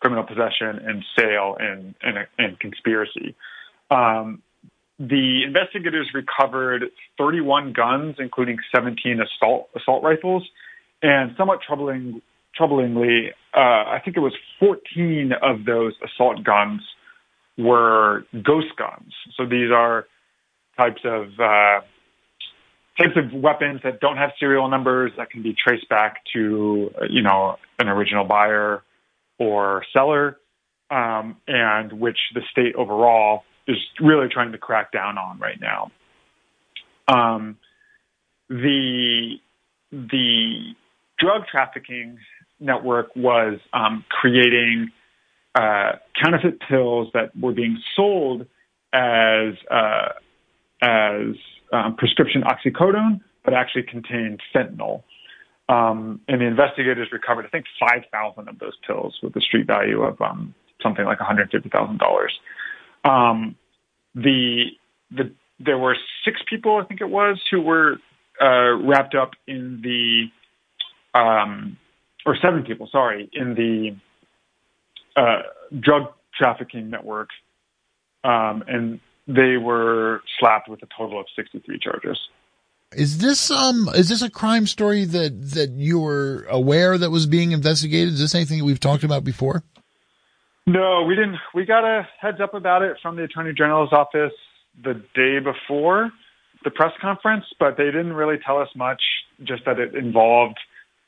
criminal 0.00 0.24
possession 0.24 0.78
and 0.86 1.04
sale 1.18 1.56
and, 1.58 1.94
and, 2.02 2.26
and 2.38 2.60
conspiracy. 2.60 3.34
Um, 3.90 4.42
the 4.98 5.42
investigators 5.46 6.08
recovered 6.14 6.84
31 7.18 7.72
guns, 7.72 8.16
including 8.18 8.58
17 8.74 9.20
assault 9.20 9.68
assault 9.76 10.02
rifles, 10.02 10.42
and 11.02 11.34
somewhat 11.36 11.60
troubling, 11.66 12.22
troublingly, 12.58 13.28
uh, 13.54 13.58
I 13.58 14.00
think 14.02 14.16
it 14.16 14.20
was 14.20 14.32
14 14.58 15.32
of 15.42 15.66
those 15.66 15.92
assault 16.02 16.42
guns 16.42 16.80
were 17.58 18.24
ghost 18.32 18.76
guns. 18.76 19.12
So 19.36 19.46
these 19.46 19.70
are 19.70 20.06
types 20.76 21.00
of 21.04 21.28
uh, 21.38 21.80
types 22.98 23.16
of 23.16 23.32
weapons 23.32 23.80
that 23.84 24.00
don't 24.00 24.16
have 24.16 24.30
serial 24.38 24.68
numbers 24.68 25.12
that 25.16 25.30
can 25.30 25.42
be 25.42 25.54
traced 25.54 25.88
back 25.88 26.22
to 26.34 26.90
you 27.08 27.22
know 27.22 27.56
an 27.78 27.88
original 27.88 28.24
buyer 28.24 28.82
or 29.38 29.84
seller, 29.92 30.38
um, 30.90 31.36
and 31.46 31.92
which 31.92 32.18
the 32.34 32.40
state 32.50 32.74
overall 32.74 33.44
is 33.66 33.76
really 34.00 34.28
trying 34.28 34.52
to 34.52 34.58
crack 34.58 34.92
down 34.92 35.18
on 35.18 35.38
right 35.38 35.60
now. 35.60 35.90
Um, 37.08 37.58
the 38.48 39.36
the 39.90 40.74
drug 41.18 41.42
trafficking 41.50 42.18
network 42.60 43.14
was 43.14 43.58
um, 43.72 44.04
creating 44.08 44.90
uh, 45.56 45.92
counterfeit 46.22 46.60
pills 46.68 47.08
that 47.14 47.34
were 47.40 47.52
being 47.52 47.78
sold 47.94 48.46
as 48.92 49.54
uh, 49.70 50.08
as 50.82 51.34
um, 51.72 51.96
prescription 51.96 52.42
oxycodone, 52.42 53.20
but 53.44 53.54
actually 53.54 53.84
contained 53.84 54.40
fentanyl. 54.54 55.02
Um, 55.68 56.20
and 56.28 56.40
the 56.40 56.46
investigators 56.46 57.08
recovered, 57.10 57.44
I 57.44 57.48
think, 57.48 57.64
5,000 57.80 58.48
of 58.48 58.58
those 58.60 58.74
pills 58.86 59.18
with 59.22 59.34
a 59.34 59.40
street 59.40 59.66
value 59.66 60.02
of 60.02 60.20
um, 60.20 60.54
something 60.80 61.04
like 61.04 61.18
$150,000. 61.18 63.10
Um, 63.10 63.56
the 64.14 64.66
the 65.10 65.32
there 65.58 65.78
were 65.78 65.96
six 66.24 66.40
people, 66.48 66.80
I 66.82 66.84
think 66.86 67.00
it 67.00 67.08
was, 67.08 67.40
who 67.50 67.62
were 67.62 67.96
uh, 68.40 68.76
wrapped 68.84 69.14
up 69.14 69.30
in 69.46 69.80
the 69.82 70.26
um, 71.18 71.78
or 72.26 72.36
seven 72.42 72.64
people, 72.64 72.88
sorry, 72.92 73.30
in 73.32 73.54
the 73.54 73.96
uh, 75.16 75.42
drug 75.80 76.12
trafficking 76.34 76.90
network, 76.90 77.30
um, 78.24 78.62
and 78.68 79.00
they 79.26 79.56
were 79.56 80.22
slapped 80.38 80.68
with 80.68 80.82
a 80.82 80.88
total 80.96 81.18
of 81.18 81.26
63 81.34 81.78
charges. 81.78 82.18
Is 82.92 83.18
this 83.18 83.50
um 83.50 83.88
is 83.94 84.08
this 84.08 84.22
a 84.22 84.30
crime 84.30 84.66
story 84.66 85.04
that 85.04 85.50
that 85.54 85.70
you 85.70 85.98
were 85.98 86.46
aware 86.48 86.96
that 86.96 87.10
was 87.10 87.26
being 87.26 87.50
investigated? 87.50 88.14
Is 88.14 88.20
this 88.20 88.34
anything 88.34 88.58
that 88.58 88.64
we've 88.64 88.78
talked 88.78 89.02
about 89.02 89.24
before? 89.24 89.64
No, 90.68 91.02
we 91.02 91.14
didn't. 91.16 91.36
We 91.52 91.64
got 91.64 91.84
a 91.84 92.06
heads 92.20 92.40
up 92.40 92.54
about 92.54 92.82
it 92.82 92.96
from 93.02 93.16
the 93.16 93.24
Attorney 93.24 93.52
General's 93.54 93.92
office 93.92 94.32
the 94.82 94.94
day 95.14 95.40
before 95.40 96.12
the 96.64 96.70
press 96.70 96.92
conference, 97.00 97.44
but 97.58 97.76
they 97.76 97.84
didn't 97.86 98.12
really 98.12 98.38
tell 98.44 98.58
us 98.58 98.68
much. 98.74 99.02
Just 99.44 99.64
that 99.66 99.78
it 99.78 99.94
involved, 99.94 100.58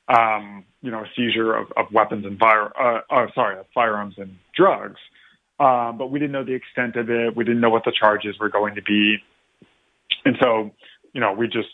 um, 0.09 0.65
you 0.83 0.91
know, 0.91 1.01
a 1.01 1.09
seizure 1.17 1.55
of, 1.55 1.67
of 1.77 1.87
weapons 1.93 2.25
and 2.25 2.39
fire. 2.39 2.73
Uh, 2.79 3.01
uh, 3.11 3.27
sorry, 3.35 3.57
firearms 3.75 4.15
and 4.19 4.37
drugs. 4.57 5.01
Um, 5.61 5.99
but 5.99 6.11
we 6.11 6.21
didn't 6.21 6.33
know 6.33 6.45
the 6.45 6.55
extent 6.55 6.97
of 6.97 7.11
it. 7.11 7.37
We 7.37 7.45
didn't 7.45 7.61
know 7.61 7.71
what 7.71 7.85
the 7.85 7.93
charges 7.93 8.39
were 8.39 8.49
going 8.49 8.77
to 8.77 8.83
be, 8.83 9.17
and 10.25 10.37
so, 10.41 10.71
you 11.13 11.21
know, 11.21 11.33
we 11.33 11.47
just 11.47 11.69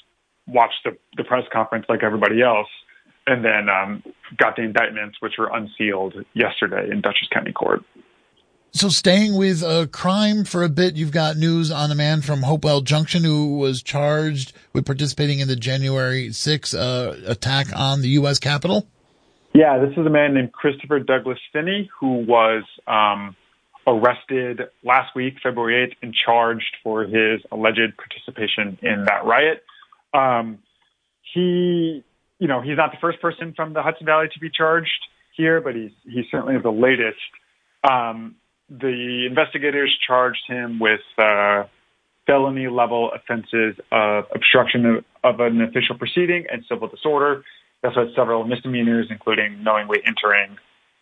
watched 0.47 0.85
the, 0.85 0.97
the 1.17 1.25
press 1.25 1.45
conference 1.53 1.87
like 1.89 2.03
everybody 2.03 2.43
else 2.43 2.69
and 3.27 3.45
then 3.45 3.69
um, 3.69 4.03
got 4.37 4.57
the 4.57 4.63
indictments, 4.63 5.17
which 5.21 5.35
were 5.39 5.51
unsealed 5.53 6.15
yesterday 6.35 6.91
in 6.91 7.01
Dutchess 7.01 7.29
County 7.33 7.53
Court. 7.53 7.83
So, 8.73 8.89
staying 8.89 9.37
with 9.37 9.63
uh, 9.63 9.87
crime 9.87 10.45
for 10.45 10.65
a 10.65 10.69
bit, 10.69 10.97
you've 10.97 11.13
got 11.13 11.37
news 11.37 11.71
on 11.71 11.93
a 11.93 11.95
man 11.95 12.23
from 12.23 12.43
Hopewell 12.43 12.81
Junction 12.81 13.23
who 13.23 13.57
was 13.57 13.83
charged 13.83 14.53
with 14.73 14.85
participating 14.85 15.39
in 15.39 15.47
the 15.47 15.55
January 15.55 16.33
6 16.33 16.75
uh, 16.75 17.21
attack 17.25 17.69
on 17.75 18.03
the 18.03 18.09
U.S. 18.09 18.41
Capitol. 18.41 18.87
Yeah, 19.55 19.79
this 19.79 19.93
is 19.97 20.05
a 20.05 20.11
man 20.11 20.35
named 20.35 20.53
Christopher 20.53 20.99
Douglas 20.99 21.39
Finney 21.53 21.89
who 22.01 22.25
was 22.27 22.65
um, 22.89 23.37
arrested 23.87 24.63
last 24.83 25.15
week, 25.15 25.35
February 25.43 25.89
8th, 25.89 25.97
and 26.03 26.15
charged 26.15 26.77
for 26.83 27.05
his 27.05 27.41
alleged 27.53 27.97
participation 27.97 28.79
in 28.83 29.05
that 29.05 29.25
riot. 29.25 29.63
Um, 30.13 30.59
he 31.33 32.05
you 32.39 32.49
know, 32.49 32.61
he's 32.61 32.77
not 32.77 32.91
the 32.91 32.99
first 33.01 33.21
person 33.21 33.55
from 33.55 33.73
the 33.73 33.83
Hudson 33.83 34.07
Valley 34.07 34.27
to 34.33 34.41
be 34.41 34.51
charged 34.51 34.91
here, 35.37 35.61
but 35.61 35.75
he's 35.75 35.93
he's 36.05 36.25
certainly 36.31 36.61
the 36.61 36.71
latest. 36.71 37.17
Um, 37.89 38.37
the 38.69 39.27
investigators 39.27 39.97
charged 40.07 40.43
him 40.49 40.79
with 40.79 41.01
uh, 41.19 41.65
felony 42.27 42.69
level 42.69 43.11
offenses 43.15 43.77
of 43.93 44.25
obstruction 44.35 44.87
of, 44.87 45.05
of, 45.23 45.41
an 45.41 45.61
official 45.61 45.97
proceeding 45.97 46.47
and 46.51 46.65
civil 46.69 46.89
disorder. 46.89 47.45
That's 47.85 47.97
what 47.97 48.09
several 48.17 48.45
misdemeanors, 48.45 49.09
including 49.11 49.62
knowingly 49.62 49.99
entering 50.07 50.57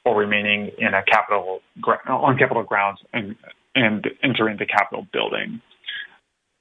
or 0.05 0.19
remaining 0.19 0.73
in 0.79 0.95
a 0.95 1.03
capital 1.05 1.61
on 2.09 2.37
Capitol 2.37 2.65
grounds 2.65 2.99
and 3.13 3.37
and 3.77 4.05
entering 4.21 4.57
the 4.59 4.67
Capitol 4.67 5.07
building. 5.13 5.63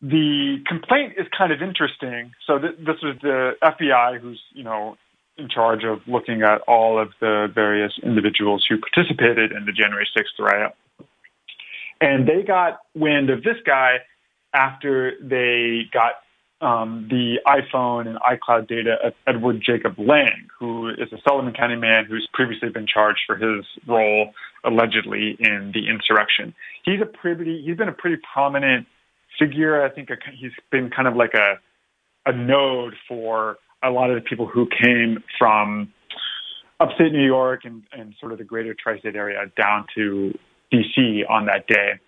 The 0.04 0.58
complaint 0.68 1.14
is 1.18 1.26
kind 1.36 1.52
of 1.52 1.64
interesting. 1.64 2.34
So 2.46 2.60
th- 2.60 2.78
this 2.78 2.98
was 3.02 3.18
the 3.24 3.54
FBI 3.64 4.20
who's, 4.22 4.40
you 4.54 4.64
know, 4.64 4.96
in 5.38 5.50
charge 5.50 5.84
of 5.84 6.02
looking 6.06 6.44
at 6.44 6.62
all 6.68 7.02
of 7.02 7.10
the 7.20 7.48
various 7.54 7.94
individuals 8.04 8.64
who 8.70 8.78
participated 8.78 9.52
in 9.52 9.66
the 9.66 9.72
January 9.72 10.08
6th 10.16 10.40
riot. 10.40 10.74
And 12.00 12.28
they 12.28 12.44
got 12.44 12.80
wind 12.96 13.32
of 13.32 13.44
this 13.44 13.58
guy 13.66 13.98
after 14.54 15.14
they 15.20 15.90
got 15.92 16.14
um, 16.62 17.08
the 17.10 17.38
iPhone 17.46 18.08
and 18.08 18.18
iCloud 18.20 18.68
data 18.68 18.98
of 19.04 19.14
Edward 19.28 19.62
Jacob 19.66 19.98
Lang, 19.98 20.48
who 20.60 20.90
is 20.90 21.12
a 21.12 21.18
Sullivan 21.28 21.54
County 21.54 21.76
man 21.76 22.06
who's 22.06 22.28
previously 22.34 22.70
been 22.70 22.88
charged 22.88 23.22
for 23.26 23.36
his 23.36 23.66
role 23.88 24.34
allegedly 24.64 25.36
in 25.40 25.72
the 25.74 25.90
insurrection. 25.90 26.54
He's 26.86 27.02
a 27.02 27.06
pretty, 27.06 27.64
he's 27.66 27.78
been 27.78 27.90
a 27.90 27.94
pretty 27.94 28.22
prominent 28.34 28.88
figure. 29.40 29.84
I 29.84 29.90
think 29.90 30.10
a, 30.10 30.16
he's 30.40 30.52
been 30.72 30.90
kind 30.90 31.08
of 31.08 31.16
like 31.16 31.34
a 31.34 31.60
a 32.26 32.34
node 32.34 32.94
for 33.08 33.58
a 33.84 33.90
lot 33.90 34.12
of 34.12 34.16
the 34.16 34.22
people 34.22 34.46
who 34.46 34.68
came 34.68 35.24
from 35.40 35.92
upstate 36.80 37.12
New 37.12 37.26
York 37.26 37.62
and, 37.64 37.84
and 37.92 38.14
sort 38.20 38.32
of 38.32 38.38
the 38.38 38.44
greater 38.44 38.76
tri-state 38.76 39.16
area 39.16 39.40
down 39.58 39.86
to 39.96 40.38
DC 40.72 41.30
on 41.30 41.46
that 41.46 41.68
day. 41.68 42.00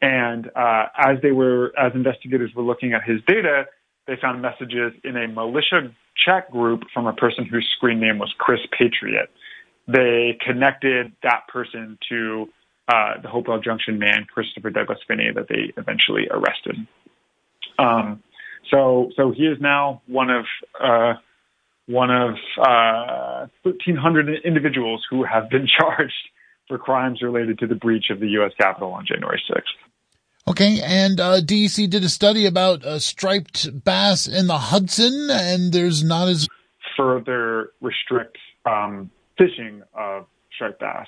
And 0.00 0.50
uh, 0.56 0.86
as 0.96 1.18
they 1.22 1.30
were, 1.30 1.72
as 1.78 1.92
investigators 1.94 2.50
were 2.54 2.64
looking 2.64 2.92
at 2.92 3.04
his 3.04 3.20
data, 3.26 3.66
they 4.06 4.14
found 4.20 4.42
messages 4.42 4.92
in 5.04 5.16
a 5.16 5.28
militia 5.28 5.92
chat 6.24 6.50
group 6.50 6.82
from 6.92 7.06
a 7.06 7.12
person 7.12 7.44
whose 7.44 7.68
screen 7.76 8.00
name 8.00 8.18
was 8.18 8.32
Chris 8.38 8.60
Patriot. 8.76 9.30
They 9.88 10.38
connected 10.44 11.12
that 11.22 11.48
person 11.48 11.98
to 12.08 12.48
uh, 12.88 13.20
the 13.22 13.28
Hopewell 13.28 13.60
Junction 13.60 13.98
man, 13.98 14.26
Christopher 14.32 14.70
Douglas 14.70 14.98
Finney, 15.06 15.30
that 15.34 15.48
they 15.48 15.72
eventually 15.76 16.28
arrested. 16.30 16.76
Um, 17.78 18.22
so, 18.70 19.10
so 19.16 19.32
he 19.32 19.44
is 19.44 19.58
now 19.60 20.02
one 20.06 20.30
of 20.30 20.44
uh, 20.80 21.14
one 21.86 22.10
of 22.10 22.34
uh, 22.58 23.46
1,300 23.62 24.42
individuals 24.44 25.04
who 25.10 25.24
have 25.24 25.50
been 25.50 25.66
charged 25.78 26.12
for 26.68 26.78
crimes 26.78 27.22
related 27.22 27.58
to 27.58 27.66
the 27.66 27.74
breach 27.74 28.06
of 28.10 28.20
the 28.20 28.28
U.S. 28.30 28.52
Capitol 28.58 28.92
on 28.92 29.04
January 29.06 29.42
6th. 29.50 29.62
Okay, 30.48 30.80
and 30.82 31.20
uh, 31.20 31.40
DEC 31.40 31.88
did 31.88 32.02
a 32.02 32.08
study 32.08 32.46
about 32.46 32.84
uh, 32.84 32.98
striped 32.98 33.84
bass 33.84 34.26
in 34.26 34.48
the 34.48 34.58
Hudson, 34.58 35.28
and 35.30 35.72
there's 35.72 36.02
not 36.02 36.28
as 36.28 36.48
further 36.96 37.70
restrict 37.80 38.38
um, 38.66 39.10
fishing 39.38 39.82
of 39.94 40.26
striped 40.54 40.80
bass. 40.80 41.06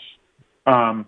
Um, 0.67 1.07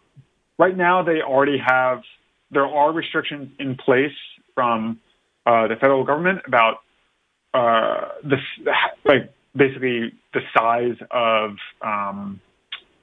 right 0.58 0.76
now 0.76 1.02
they 1.02 1.22
already 1.22 1.58
have 1.64 2.02
there 2.50 2.66
are 2.66 2.92
restrictions 2.92 3.48
in 3.58 3.76
place 3.76 4.16
from 4.54 5.00
uh, 5.46 5.68
the 5.68 5.76
federal 5.76 6.04
government 6.04 6.40
about 6.46 6.78
uh, 7.54 8.08
the 8.24 8.36
like 9.04 9.32
basically 9.54 10.12
the 10.34 10.40
size 10.56 10.96
of 11.10 11.56
um, 11.80 12.40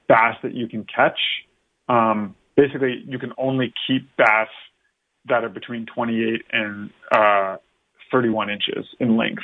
bass 0.06 0.36
that 0.42 0.54
you 0.54 0.68
can 0.68 0.84
catch. 0.84 1.18
Um, 1.88 2.34
basically, 2.56 3.02
you 3.06 3.18
can 3.18 3.32
only 3.38 3.72
keep 3.86 4.08
bass 4.16 4.48
that 5.28 5.44
are 5.44 5.48
between 5.48 5.86
28 5.86 6.42
and 6.52 6.90
uh, 7.12 7.56
31 8.10 8.50
inches 8.50 8.86
in 9.00 9.16
length. 9.16 9.42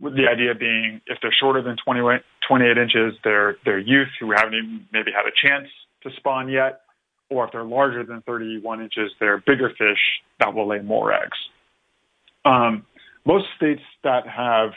With 0.00 0.14
the 0.16 0.26
idea 0.26 0.54
being, 0.54 1.00
if 1.06 1.18
they're 1.20 1.34
shorter 1.38 1.62
than 1.62 1.76
20, 1.84 2.00
28 2.48 2.78
inches, 2.78 3.14
they're 3.22 3.56
they're 3.64 3.78
youth 3.78 4.08
who 4.18 4.30
haven't 4.30 4.54
even 4.54 4.86
maybe 4.92 5.10
had 5.14 5.26
a 5.26 5.34
chance 5.46 5.68
to 6.02 6.10
spawn 6.16 6.48
yet, 6.48 6.82
or 7.28 7.44
if 7.44 7.52
they're 7.52 7.64
larger 7.64 8.04
than 8.04 8.22
31 8.22 8.80
inches, 8.80 9.12
they're 9.20 9.38
bigger 9.46 9.70
fish 9.76 9.98
that 10.38 10.54
will 10.54 10.66
lay 10.66 10.78
more 10.78 11.12
eggs. 11.12 11.36
Um, 12.46 12.86
most 13.26 13.44
states 13.56 13.82
that 14.02 14.26
have 14.26 14.70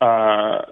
uh, 0.00 0.70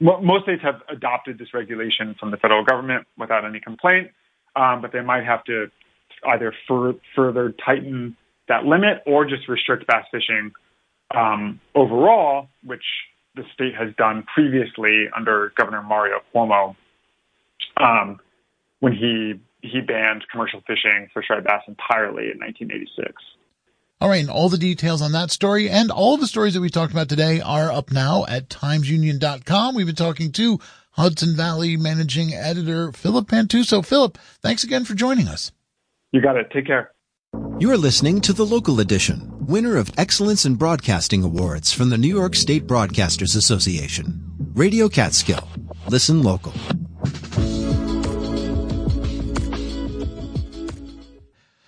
most 0.00 0.44
states 0.44 0.62
have 0.62 0.82
adopted 0.88 1.38
this 1.38 1.54
regulation 1.54 2.16
from 2.18 2.32
the 2.32 2.36
federal 2.36 2.64
government 2.64 3.06
without 3.16 3.44
any 3.44 3.60
complaint, 3.60 4.10
um, 4.56 4.82
but 4.82 4.92
they 4.92 5.00
might 5.00 5.24
have 5.24 5.44
to 5.44 5.66
either 6.26 6.52
fur- 6.66 6.94
further 7.14 7.54
tighten 7.64 8.16
that 8.48 8.64
limit 8.64 9.02
or 9.06 9.24
just 9.24 9.48
restrict 9.48 9.86
bass 9.86 10.04
fishing 10.10 10.52
um, 11.14 11.60
overall, 11.74 12.48
which 12.64 12.84
the 13.34 13.44
state 13.54 13.74
has 13.74 13.94
done 13.96 14.24
previously 14.34 15.06
under 15.16 15.52
Governor 15.56 15.82
Mario 15.82 16.20
Cuomo 16.34 16.76
um, 17.76 18.20
when 18.80 18.92
he 18.92 19.40
he 19.62 19.80
banned 19.80 20.24
commercial 20.30 20.60
fishing 20.66 21.08
for 21.12 21.22
striped 21.22 21.46
bass 21.46 21.62
entirely 21.68 22.24
in 22.24 22.38
1986. 22.38 23.14
All 24.00 24.08
right, 24.08 24.20
and 24.20 24.28
all 24.28 24.48
the 24.48 24.58
details 24.58 25.00
on 25.00 25.12
that 25.12 25.30
story 25.30 25.70
and 25.70 25.92
all 25.92 26.16
the 26.16 26.26
stories 26.26 26.54
that 26.54 26.60
we 26.60 26.68
talked 26.68 26.92
about 26.92 27.08
today 27.08 27.40
are 27.40 27.70
up 27.70 27.92
now 27.92 28.26
at 28.26 28.48
timesunion.com. 28.48 29.76
We've 29.76 29.86
been 29.86 29.94
talking 29.94 30.32
to 30.32 30.58
Hudson 30.90 31.36
Valley 31.36 31.76
managing 31.76 32.34
editor 32.34 32.90
Philip 32.90 33.28
Pantuso. 33.28 33.86
Philip, 33.86 34.18
thanks 34.40 34.64
again 34.64 34.84
for 34.84 34.94
joining 34.94 35.28
us. 35.28 35.52
You 36.10 36.20
got 36.20 36.36
it. 36.36 36.50
Take 36.50 36.66
care. 36.66 36.90
You're 37.58 37.78
listening 37.78 38.20
to 38.22 38.34
the 38.34 38.44
local 38.44 38.80
edition, 38.80 39.46
winner 39.46 39.78
of 39.78 39.90
Excellence 39.96 40.44
in 40.44 40.56
Broadcasting 40.56 41.24
Awards 41.24 41.72
from 41.72 41.88
the 41.88 41.96
New 41.96 42.08
York 42.08 42.34
State 42.34 42.66
Broadcasters 42.66 43.34
Association. 43.34 44.20
Radio 44.52 44.86
Catskill. 44.86 45.48
Listen 45.88 46.22
local. 46.22 46.52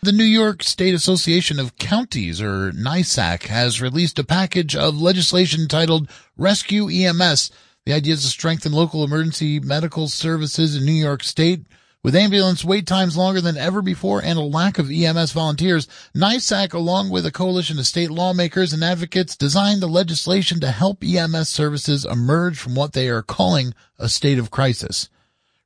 The 0.02 0.12
New 0.12 0.24
York 0.24 0.62
State 0.62 0.94
Association 0.94 1.58
of 1.58 1.78
Counties, 1.78 2.42
or 2.42 2.72
NYSAC, 2.72 3.44
has 3.44 3.80
released 3.80 4.18
a 4.18 4.24
package 4.24 4.76
of 4.76 5.00
legislation 5.00 5.66
titled 5.66 6.10
Rescue 6.36 6.88
EMS. 6.90 7.50
The 7.86 7.94
idea 7.94 8.12
is 8.12 8.22
to 8.22 8.28
strengthen 8.28 8.72
local 8.72 9.02
emergency 9.02 9.60
medical 9.60 10.08
services 10.08 10.76
in 10.76 10.84
New 10.84 10.92
York 10.92 11.22
State. 11.22 11.64
With 12.04 12.14
ambulance 12.14 12.62
wait 12.62 12.86
times 12.86 13.16
longer 13.16 13.40
than 13.40 13.56
ever 13.56 13.80
before 13.80 14.22
and 14.22 14.38
a 14.38 14.42
lack 14.42 14.78
of 14.78 14.90
EMS 14.90 15.32
volunteers, 15.32 15.88
NYSAC, 16.14 16.74
along 16.74 17.08
with 17.08 17.24
a 17.24 17.30
coalition 17.30 17.78
of 17.78 17.86
state 17.86 18.10
lawmakers 18.10 18.74
and 18.74 18.84
advocates, 18.84 19.34
designed 19.34 19.80
the 19.80 19.86
legislation 19.86 20.60
to 20.60 20.70
help 20.70 21.02
EMS 21.02 21.48
services 21.48 22.04
emerge 22.04 22.58
from 22.58 22.74
what 22.74 22.92
they 22.92 23.08
are 23.08 23.22
calling 23.22 23.72
a 23.98 24.10
state 24.10 24.38
of 24.38 24.50
crisis. 24.50 25.08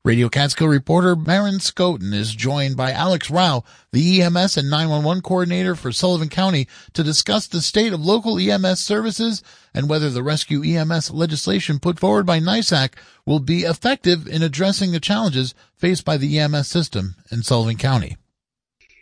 Radio 0.04 0.28
Catskill 0.28 0.68
reporter 0.68 1.16
Maren 1.16 1.58
Schoten 1.58 2.14
is 2.14 2.32
joined 2.32 2.76
by 2.76 2.92
Alex 2.92 3.30
Rau, 3.30 3.64
the 3.90 4.22
EMS 4.22 4.56
and 4.56 4.70
911 4.70 5.22
coordinator 5.22 5.74
for 5.74 5.90
Sullivan 5.90 6.28
County, 6.28 6.68
to 6.92 7.02
discuss 7.02 7.48
the 7.48 7.60
state 7.60 7.92
of 7.92 8.00
local 8.00 8.38
EMS 8.38 8.78
services 8.78 9.42
and 9.74 9.88
whether 9.88 10.08
the 10.08 10.22
rescue 10.22 10.62
EMS 10.62 11.10
legislation 11.10 11.80
put 11.80 11.98
forward 11.98 12.26
by 12.26 12.38
NYSAC 12.38 12.94
will 13.26 13.40
be 13.40 13.62
effective 13.62 14.28
in 14.28 14.44
addressing 14.44 14.92
the 14.92 15.00
challenges 15.00 15.52
faced 15.76 16.04
by 16.04 16.16
the 16.16 16.38
EMS 16.38 16.68
system 16.68 17.16
in 17.32 17.42
Sullivan 17.42 17.76
County. 17.76 18.16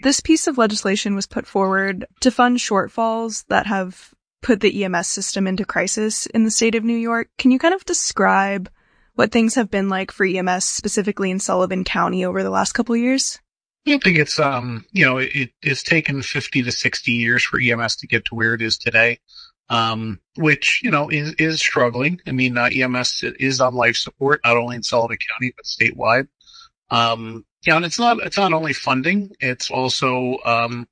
This 0.02 0.20
piece 0.20 0.46
of 0.46 0.56
legislation 0.56 1.14
was 1.14 1.26
put 1.26 1.46
forward 1.46 2.06
to 2.20 2.30
fund 2.30 2.56
shortfalls 2.56 3.44
that 3.48 3.66
have 3.66 4.14
put 4.40 4.60
the 4.60 4.82
EMS 4.82 5.08
system 5.08 5.46
into 5.46 5.66
crisis 5.66 6.24
in 6.24 6.44
the 6.44 6.50
state 6.50 6.74
of 6.74 6.84
New 6.84 6.96
York. 6.96 7.28
Can 7.36 7.50
you 7.50 7.58
kind 7.58 7.74
of 7.74 7.84
describe 7.84 8.70
what 9.16 9.32
things 9.32 9.56
have 9.56 9.70
been 9.70 9.88
like 9.88 10.12
for 10.12 10.24
EMS 10.24 10.64
specifically 10.64 11.30
in 11.30 11.40
Sullivan 11.40 11.84
County 11.84 12.24
over 12.24 12.42
the 12.42 12.50
last 12.50 12.72
couple 12.72 12.96
years? 12.96 13.38
I 13.86 13.98
think 13.98 14.18
it's, 14.18 14.38
um, 14.38 14.84
you 14.92 15.04
know, 15.06 15.18
it, 15.18 15.50
it's 15.62 15.82
taken 15.82 16.22
50 16.22 16.62
to 16.62 16.72
60 16.72 17.12
years 17.12 17.44
for 17.44 17.60
EMS 17.60 17.96
to 17.96 18.06
get 18.06 18.24
to 18.26 18.34
where 18.34 18.54
it 18.54 18.62
is 18.62 18.78
today. 18.78 19.18
Um, 19.68 20.20
which, 20.36 20.80
you 20.84 20.92
know, 20.92 21.08
is, 21.08 21.34
is 21.34 21.58
struggling. 21.58 22.20
I 22.24 22.30
mean, 22.30 22.56
uh, 22.56 22.70
EMS 22.72 23.24
is 23.40 23.60
on 23.60 23.74
life 23.74 23.96
support, 23.96 24.40
not 24.44 24.56
only 24.56 24.76
in 24.76 24.84
Sullivan 24.84 25.18
County, 25.28 25.52
but 25.56 25.64
statewide. 25.64 26.28
Um, 26.88 27.44
yeah, 27.66 27.74
and 27.74 27.84
it's 27.84 27.98
not, 27.98 28.18
it's 28.20 28.36
not 28.36 28.52
only 28.52 28.72
funding, 28.72 29.32
it's 29.40 29.68
also, 29.68 30.38
um, 30.44 30.86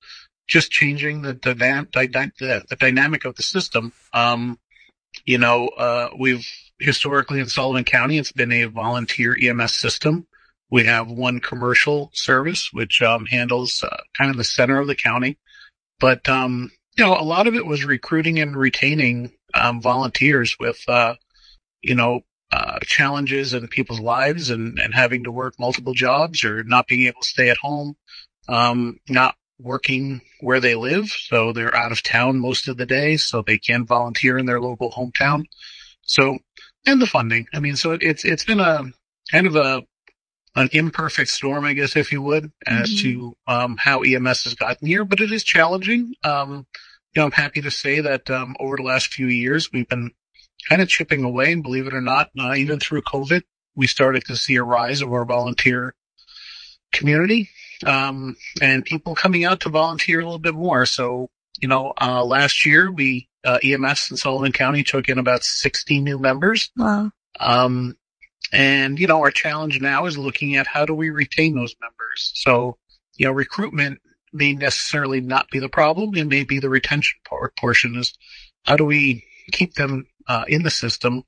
just 0.49 0.73
changing 0.73 1.23
the, 1.23 1.35
the, 1.35 1.55
the, 1.55 2.65
the 2.69 2.77
dynamic 2.77 3.25
of 3.25 3.37
the 3.37 3.45
system. 3.45 3.93
Um, 4.13 4.59
you 5.25 5.39
know, 5.39 5.69
uh, 5.69 6.09
we've 6.19 6.45
historically 6.79 7.41
in 7.41 7.47
Sullivan 7.47 7.85
County, 7.85 8.19
it's 8.19 8.33
been 8.33 8.53
a 8.53 8.65
volunteer 8.65 9.37
EMS 9.41 9.75
system. 9.75 10.27
We 10.71 10.85
have 10.85 11.09
one 11.09 11.41
commercial 11.41 12.11
service, 12.15 12.71
which 12.73 13.03
um, 13.03 13.27
handles 13.27 13.83
uh, 13.83 13.97
kind 14.17 14.31
of 14.31 14.37
the 14.37 14.45
center 14.45 14.79
of 14.79 14.87
the 14.87 14.95
county. 14.95 15.39
But, 16.01 16.29
um, 16.29 16.71
you 16.97 17.05
know, 17.05 17.15
a 17.15 17.23
lot 17.23 17.47
of 17.47 17.55
it 17.55 17.67
was 17.67 17.85
recruiting 17.85 18.41
and 18.41 18.57
retaining 18.57 19.33
um, 19.55 19.81
volunteers 19.81 20.57
with, 20.59 20.83
uh, 20.89 21.15
you 21.83 21.95
know, 21.95 22.23
uh, 22.53 22.79
challenges 22.83 23.53
in 23.53 23.67
people's 23.69 24.01
lives 24.01 24.51
and, 24.51 24.79
and 24.79 24.95
having 24.95 25.25
to 25.25 25.33
work 25.33 25.55
multiple 25.59 25.95
jobs 25.95 26.45
or 26.45 26.63
not 26.65 26.87
being 26.87 27.07
able 27.07 27.21
to 27.21 27.29
stay 27.29 27.51
at 27.51 27.57
home, 27.57 27.97
um, 28.49 28.99
not 29.09 29.35
working 29.59 30.21
where 30.41 30.61
they 30.61 30.75
live. 30.75 31.09
So 31.09 31.53
they're 31.53 31.75
out 31.75 31.93
of 31.93 32.03
town 32.03 32.39
most 32.39 32.69
of 32.69 32.77
the 32.77 32.87
day, 32.87 33.17
so 33.17 33.43
they 33.43 33.59
can 33.59 33.87
volunteer 33.87 34.39
in 34.39 34.47
their 34.47 34.61
local 34.61 34.91
hometown. 34.91 35.45
So, 36.03 36.39
and 36.87 37.01
the 37.01 37.07
funding. 37.07 37.47
I 37.55 37.61
mean, 37.61 37.77
so 37.77 37.93
it, 37.93 38.03
it's, 38.03 38.25
it's 38.25 38.45
been 38.45 38.61
a 38.61 38.85
kind 39.31 39.47
of 39.47 39.57
a, 39.57 39.83
an 40.57 40.69
imperfect 40.73 41.31
storm, 41.31 41.65
I 41.65 41.73
guess, 41.73 41.97
if 41.97 42.13
you 42.13 42.23
would, 42.23 42.53
as 42.67 42.91
mm-hmm. 42.91 43.03
to, 43.03 43.37
um, 43.47 43.77
how 43.77 44.03
EMS 44.03 44.45
has 44.45 44.55
gotten 44.55 44.87
here, 44.87 45.05
but 45.05 45.21
it 45.21 45.33
is 45.33 45.43
challenging. 45.43 46.15
Um, 46.23 46.67
you 47.15 47.21
know, 47.21 47.27
I'm 47.27 47.33
happy 47.33 47.61
to 47.63 47.71
say 47.71 48.01
that, 48.01 48.31
um, 48.31 48.55
over 48.61 48.77
the 48.77 48.83
last 48.83 49.13
few 49.13 49.27
years, 49.27 49.73
we've 49.73 49.89
been 49.89 50.13
kind 50.69 50.81
of 50.81 50.89
chipping 50.89 51.25
away 51.25 51.53
and 51.53 51.63
believe 51.63 51.87
it 51.87 51.95
or 51.95 52.01
not, 52.01 52.31
uh, 52.39 52.55
even 52.55 52.79
through 52.79 53.03
COVID, 53.03 53.43
we 53.75 53.87
started 53.87 54.25
to 54.27 54.37
see 54.37 54.57
a 54.57 54.63
rise 54.63 55.03
of 55.03 55.13
our 55.13 55.25
volunteer 55.25 55.95
community, 56.93 57.51
um, 57.85 58.37
and 58.63 58.85
people 58.85 59.15
coming 59.15 59.45
out 59.45 59.61
to 59.61 59.69
volunteer 59.69 60.21
a 60.21 60.25
little 60.25 60.39
bit 60.39 60.55
more. 60.55 60.87
So, 60.87 61.29
you 61.61 61.69
know, 61.69 61.93
uh, 62.01 62.25
last 62.25 62.65
year 62.65 62.91
we 62.91 63.29
uh, 63.45 63.59
EMS 63.63 64.11
in 64.11 64.17
Sullivan 64.17 64.53
County 64.53 64.83
took 64.83 65.09
in 65.09 65.19
about 65.19 65.45
60 65.45 66.01
new 66.01 66.19
members. 66.19 66.71
Wow. 66.77 67.11
Um, 67.39 67.97
and, 68.53 68.99
you 68.99 69.07
know, 69.07 69.21
our 69.21 69.31
challenge 69.31 69.81
now 69.81 70.07
is 70.07 70.17
looking 70.17 70.57
at 70.57 70.67
how 70.67 70.87
do 70.87 70.95
we 70.95 71.11
retain 71.11 71.55
those 71.55 71.75
members? 71.81 72.33
So, 72.35 72.79
you 73.17 73.27
know, 73.27 73.33
recruitment 73.33 74.01
may 74.33 74.53
necessarily 74.55 75.21
not 75.21 75.51
be 75.51 75.59
the 75.59 75.69
problem. 75.69 76.15
It 76.15 76.27
may 76.27 76.45
be 76.45 76.59
the 76.59 76.69
retention 76.69 77.19
portion 77.59 77.97
is 77.97 78.13
how 78.65 78.77
do 78.77 78.85
we 78.85 79.25
keep 79.53 79.75
them 79.75 80.07
uh, 80.29 80.45
in 80.49 80.63
the 80.63 80.71
system 80.71 81.23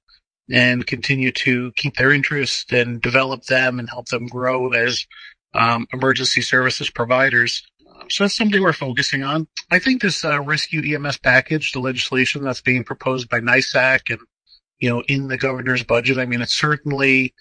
and 0.51 0.87
continue 0.87 1.33
to 1.33 1.73
keep 1.77 1.97
their 1.97 2.13
interest 2.13 2.73
and 2.73 3.01
develop 3.01 3.45
them 3.45 3.79
and 3.79 3.89
help 3.89 4.07
them 4.07 4.27
grow 4.27 4.73
as 4.73 5.07
um, 5.55 5.87
emergency 5.93 6.43
services 6.43 6.91
providers 6.91 7.65
so 8.09 8.25
that's 8.25 8.37
something 8.37 8.63
we're 8.63 8.73
focusing 8.73 9.23
on. 9.23 9.49
I 9.71 9.79
think 9.79 10.03
this 10.03 10.25
uh, 10.25 10.41
rescue 10.41 10.95
EMS 10.95 11.19
package, 11.19 11.73
the 11.73 11.81
legislation 11.81 12.43
that's 12.43 12.61
being 12.61 12.85
proposed 12.85 13.29
by 13.29 13.41
NYSAC 13.41 14.11
and, 14.11 14.21
you 14.79 14.91
know, 14.91 15.03
in 15.09 15.29
the 15.29 15.39
governor's 15.39 15.83
budget, 15.83 16.19
I 16.19 16.27
mean, 16.27 16.43
it's 16.43 16.55
certainly 16.55 17.35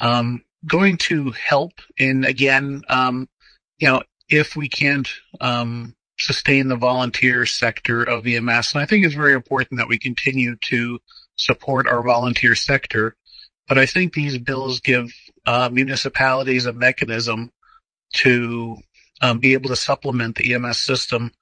um, 0.00 0.42
going 0.66 0.96
to 0.98 1.30
help 1.30 1.72
in, 1.98 2.24
again, 2.24 2.82
um, 2.88 3.28
you 3.78 3.88
know, 3.88 4.02
if 4.28 4.56
we 4.56 4.68
can't 4.68 5.08
um, 5.40 5.94
sustain 6.18 6.68
the 6.68 6.76
volunteer 6.76 7.46
sector 7.46 8.02
of 8.02 8.26
EMS. 8.26 8.74
And 8.74 8.82
I 8.82 8.86
think 8.86 9.04
it's 9.04 9.14
very 9.14 9.32
important 9.32 9.78
that 9.78 9.88
we 9.88 9.98
continue 9.98 10.56
to 10.68 11.00
support 11.36 11.86
our 11.86 12.02
volunteer 12.02 12.54
sector. 12.54 13.16
But 13.68 13.78
I 13.78 13.86
think 13.86 14.12
these 14.12 14.38
bills 14.38 14.80
give 14.80 15.12
uh, 15.46 15.70
municipalities 15.72 16.66
a 16.66 16.72
mechanism 16.72 17.50
to 18.14 18.76
um, 19.20 19.38
be 19.38 19.52
able 19.52 19.68
to 19.68 19.76
supplement 19.76 20.36
the 20.36 20.54
EMS 20.54 20.78
system 20.78 21.32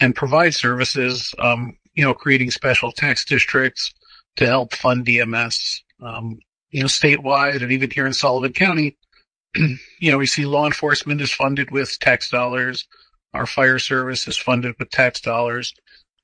and 0.00 0.14
provide 0.14 0.54
services, 0.54 1.34
um, 1.38 1.76
you 1.94 2.04
know, 2.04 2.14
creating 2.14 2.50
special 2.50 2.92
tax 2.92 3.24
districts 3.24 3.92
to 4.36 4.46
help 4.46 4.74
fund 4.74 5.08
EMS, 5.08 5.82
um, 6.02 6.38
you 6.70 6.80
know, 6.80 6.86
statewide 6.86 7.62
and 7.62 7.72
even 7.72 7.90
here 7.90 8.06
in 8.06 8.12
Sullivan 8.12 8.52
County. 8.52 8.96
you 9.56 10.10
know, 10.10 10.18
we 10.18 10.26
see 10.26 10.44
law 10.44 10.66
enforcement 10.66 11.20
is 11.20 11.32
funded 11.32 11.70
with 11.70 11.98
tax 11.98 12.30
dollars. 12.30 12.86
Our 13.32 13.46
fire 13.46 13.78
service 13.78 14.28
is 14.28 14.36
funded 14.36 14.74
with 14.78 14.90
tax 14.90 15.20
dollars. 15.20 15.74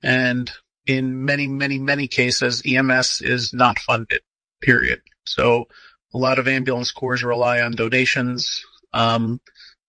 And 0.03 0.51
in 0.87 1.25
many, 1.25 1.47
many, 1.47 1.79
many 1.79 2.09
cases, 2.09 2.63
EMS 2.67 3.23
is 3.23 3.53
not 3.55 3.79
funded, 3.79 4.21
period. 4.61 5.01
So 5.25 5.67
a 6.13 6.19
lot 6.19 6.39
of 6.39 6.49
ambulance 6.49 6.91
corps 6.91 7.23
rely 7.23 7.61
on 7.61 7.73
donations. 7.73 8.65
Um, 8.93 9.41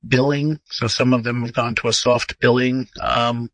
billing. 0.07 0.59
So 0.65 0.87
some 0.87 1.13
of 1.13 1.23
them 1.23 1.41
have 1.41 1.53
gone 1.53 1.75
to 1.75 1.87
a 1.87 1.93
soft 1.93 2.39
billing 2.39 2.87
um, 3.01 3.49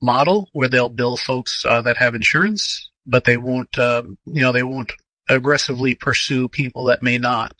model 0.00 0.48
where 0.52 0.68
they'll 0.68 0.88
bill 0.88 1.16
folks 1.16 1.64
uh, 1.64 1.82
that 1.82 1.98
have 1.98 2.14
insurance, 2.14 2.90
but 3.06 3.24
they 3.24 3.36
won't, 3.36 3.78
uh, 3.78 4.02
you 4.26 4.42
know, 4.42 4.52
they 4.52 4.62
won't 4.62 4.92
aggressively 5.28 5.94
pursue 5.94 6.48
people 6.48 6.84
that 6.84 7.02
may 7.02 7.18
not. 7.18 7.54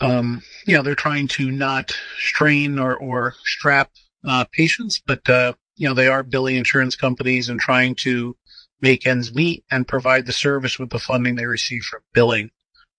Um, 0.00 0.42
you 0.66 0.76
know, 0.76 0.82
they're 0.82 0.94
trying 0.94 1.28
to 1.28 1.50
not 1.50 1.94
strain 2.18 2.78
or, 2.78 2.96
or 2.96 3.34
strap 3.44 3.90
uh, 4.26 4.46
patients, 4.50 5.00
but 5.04 5.28
uh, 5.28 5.52
you 5.76 5.88
know, 5.88 5.94
they 5.94 6.08
are 6.08 6.22
billing 6.22 6.56
insurance 6.56 6.96
companies 6.96 7.48
and 7.48 7.60
trying 7.60 7.94
to 7.96 8.36
make 8.80 9.06
ends 9.06 9.34
meet 9.34 9.64
and 9.70 9.86
provide 9.86 10.26
the 10.26 10.32
service 10.32 10.78
with 10.78 10.90
the 10.90 10.98
funding 10.98 11.34
they 11.34 11.46
receive 11.46 11.82
from 11.82 12.00
billing. 12.14 12.50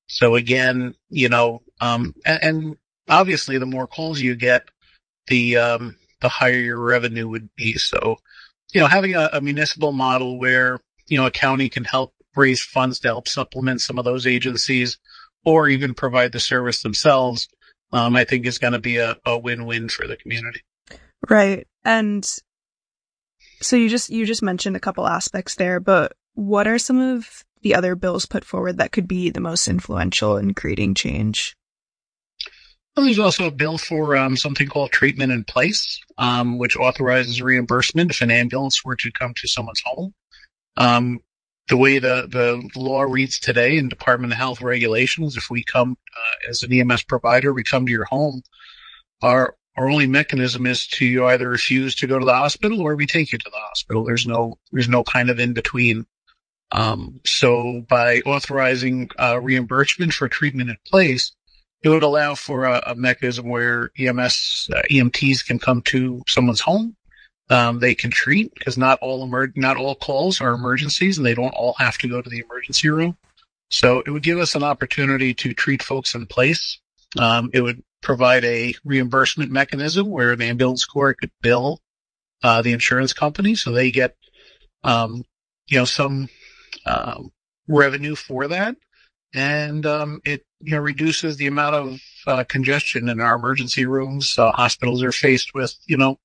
So 0.07 0.35
again, 0.35 0.95
you 1.09 1.29
know, 1.29 1.61
um, 1.79 2.13
and, 2.25 2.43
and 2.43 2.77
obviously 3.11 3.59
the 3.59 3.67
more 3.67 3.85
calls 3.85 4.19
you 4.19 4.35
get, 4.35 4.63
the, 5.27 5.57
um, 5.57 5.97
the 6.21 6.29
higher 6.29 6.57
your 6.57 6.79
revenue 6.79 7.27
would 7.27 7.49
be. 7.55 7.73
So, 7.73 8.17
you 8.73 8.81
know, 8.81 8.87
having 8.87 9.15
a, 9.15 9.29
a 9.33 9.41
municipal 9.41 9.91
model 9.91 10.39
where, 10.39 10.79
you 11.07 11.17
know, 11.17 11.27
a 11.27 11.31
county 11.31 11.69
can 11.69 11.83
help 11.83 12.13
raise 12.35 12.63
funds 12.63 12.99
to 13.01 13.09
help 13.09 13.27
supplement 13.27 13.81
some 13.81 13.99
of 13.99 14.05
those 14.05 14.25
agencies 14.25 14.97
or 15.43 15.67
even 15.67 15.93
provide 15.93 16.31
the 16.31 16.39
service 16.39 16.81
themselves, 16.81 17.47
um, 17.91 18.15
I 18.15 18.23
think 18.23 18.45
is 18.45 18.57
going 18.57 18.73
to 18.73 18.79
be 18.79 18.97
a, 18.97 19.17
a 19.25 19.37
win-win 19.37 19.89
for 19.89 20.07
the 20.07 20.15
community. 20.15 20.61
Right. 21.29 21.67
And 21.83 22.25
so 23.59 23.75
you 23.75 23.89
just, 23.89 24.09
you 24.09 24.25
just 24.25 24.41
mentioned 24.41 24.75
a 24.75 24.79
couple 24.79 25.05
aspects 25.05 25.55
there, 25.55 25.79
but 25.79 26.13
what 26.33 26.67
are 26.67 26.79
some 26.79 26.99
of 26.99 27.43
the 27.61 27.75
other 27.75 27.95
bills 27.95 28.25
put 28.25 28.45
forward 28.45 28.77
that 28.77 28.91
could 28.91 29.07
be 29.07 29.29
the 29.29 29.41
most 29.41 29.67
influential 29.67 30.37
in 30.37 30.53
creating 30.53 30.95
change? 30.95 31.55
There's 32.95 33.19
also 33.19 33.47
a 33.47 33.51
bill 33.51 33.77
for 33.77 34.17
um, 34.17 34.35
something 34.35 34.67
called 34.67 34.91
treatment 34.91 35.31
in 35.31 35.45
place, 35.45 35.99
um, 36.17 36.57
which 36.57 36.75
authorizes 36.75 37.41
reimbursement 37.41 38.11
if 38.11 38.21
an 38.21 38.31
ambulance 38.31 38.83
were 38.83 38.97
to 38.97 39.11
come 39.11 39.33
to 39.37 39.47
someone's 39.47 39.81
home. 39.85 40.13
Um, 40.77 41.19
the 41.69 41.77
way 41.77 41.99
the, 41.99 42.27
the 42.29 42.79
law 42.79 43.03
reads 43.03 43.39
today 43.39 43.77
in 43.77 43.87
Department 43.87 44.33
of 44.33 44.37
Health 44.37 44.61
regulations, 44.61 45.37
if 45.37 45.49
we 45.49 45.63
come 45.63 45.95
uh, 46.15 46.49
as 46.49 46.63
an 46.63 46.73
EMS 46.73 47.03
provider, 47.03 47.53
we 47.53 47.63
come 47.63 47.85
to 47.85 47.91
your 47.91 48.05
home, 48.05 48.41
our 49.21 49.55
our 49.77 49.89
only 49.89 50.05
mechanism 50.05 50.65
is 50.65 50.85
to 50.85 51.25
either 51.27 51.47
refuse 51.47 51.95
to 51.95 52.07
go 52.07 52.19
to 52.19 52.25
the 52.25 52.33
hospital 52.33 52.81
or 52.81 52.95
we 52.95 53.07
take 53.07 53.31
you 53.31 53.37
to 53.37 53.49
the 53.49 53.57
hospital. 53.57 54.03
There's 54.03 54.27
no 54.27 54.59
there's 54.71 54.89
no 54.89 55.03
kind 55.03 55.29
of 55.29 55.39
in 55.39 55.53
between. 55.53 56.05
Um, 56.73 57.21
so 57.25 57.85
by 57.87 58.19
authorizing 58.21 59.09
uh, 59.17 59.39
reimbursement 59.41 60.13
for 60.13 60.27
treatment 60.27 60.69
in 60.69 60.77
place, 60.87 61.31
it 61.83 61.89
would 61.89 62.03
allow 62.03 62.35
for 62.35 62.65
a, 62.65 62.81
a 62.87 62.95
mechanism 62.95 63.47
where 63.47 63.89
EMS 63.97 64.69
uh, 64.73 64.81
EMTs 64.91 65.45
can 65.45 65.59
come 65.59 65.81
to 65.83 66.21
someone's 66.27 66.61
home. 66.61 66.95
Um, 67.49 67.79
they 67.79 67.95
can 67.95 68.11
treat 68.11 68.53
because 68.53 68.77
not 68.77 68.99
all 69.01 69.23
emer- 69.23 69.51
not 69.55 69.77
all 69.77 69.95
calls 69.95 70.39
are 70.39 70.53
emergencies, 70.53 71.17
and 71.17 71.25
they 71.25 71.33
don't 71.33 71.53
all 71.53 71.75
have 71.79 71.97
to 71.99 72.07
go 72.07 72.21
to 72.21 72.29
the 72.29 72.39
emergency 72.39 72.89
room. 72.89 73.17
So 73.69 74.01
it 74.05 74.11
would 74.11 74.23
give 74.23 74.37
us 74.37 74.55
an 74.55 74.63
opportunity 74.63 75.33
to 75.35 75.53
treat 75.53 75.81
folks 75.81 76.13
in 76.13 76.27
place. 76.27 76.79
Um, 77.17 77.49
it 77.53 77.61
would 77.61 77.83
provide 78.01 78.45
a 78.45 78.73
reimbursement 78.85 79.51
mechanism 79.51 80.09
where 80.09 80.31
an 80.31 80.41
ambulance 80.41 80.85
corps 80.85 81.13
could 81.13 81.31
bill 81.41 81.81
uh, 82.43 82.61
the 82.61 82.73
insurance 82.73 83.13
company, 83.13 83.55
so 83.55 83.71
they 83.71 83.91
get 83.91 84.15
um, 84.83 85.23
you 85.67 85.77
know 85.77 85.85
some 85.85 86.29
um, 86.85 87.31
revenue 87.67 88.15
for 88.15 88.47
that 88.47 88.75
and 89.33 89.85
um, 89.85 90.21
it 90.25 90.43
you 90.61 90.71
know 90.71 90.79
reduces 90.79 91.37
the 91.37 91.47
amount 91.47 91.75
of 91.75 91.99
uh, 92.27 92.43
congestion 92.43 93.09
in 93.09 93.19
our 93.19 93.35
emergency 93.35 93.85
rooms. 93.85 94.37
Uh, 94.37 94.51
hospitals 94.51 95.03
are 95.03 95.11
faced 95.11 95.53
with 95.53 95.75
you 95.87 95.97
know 95.97 96.19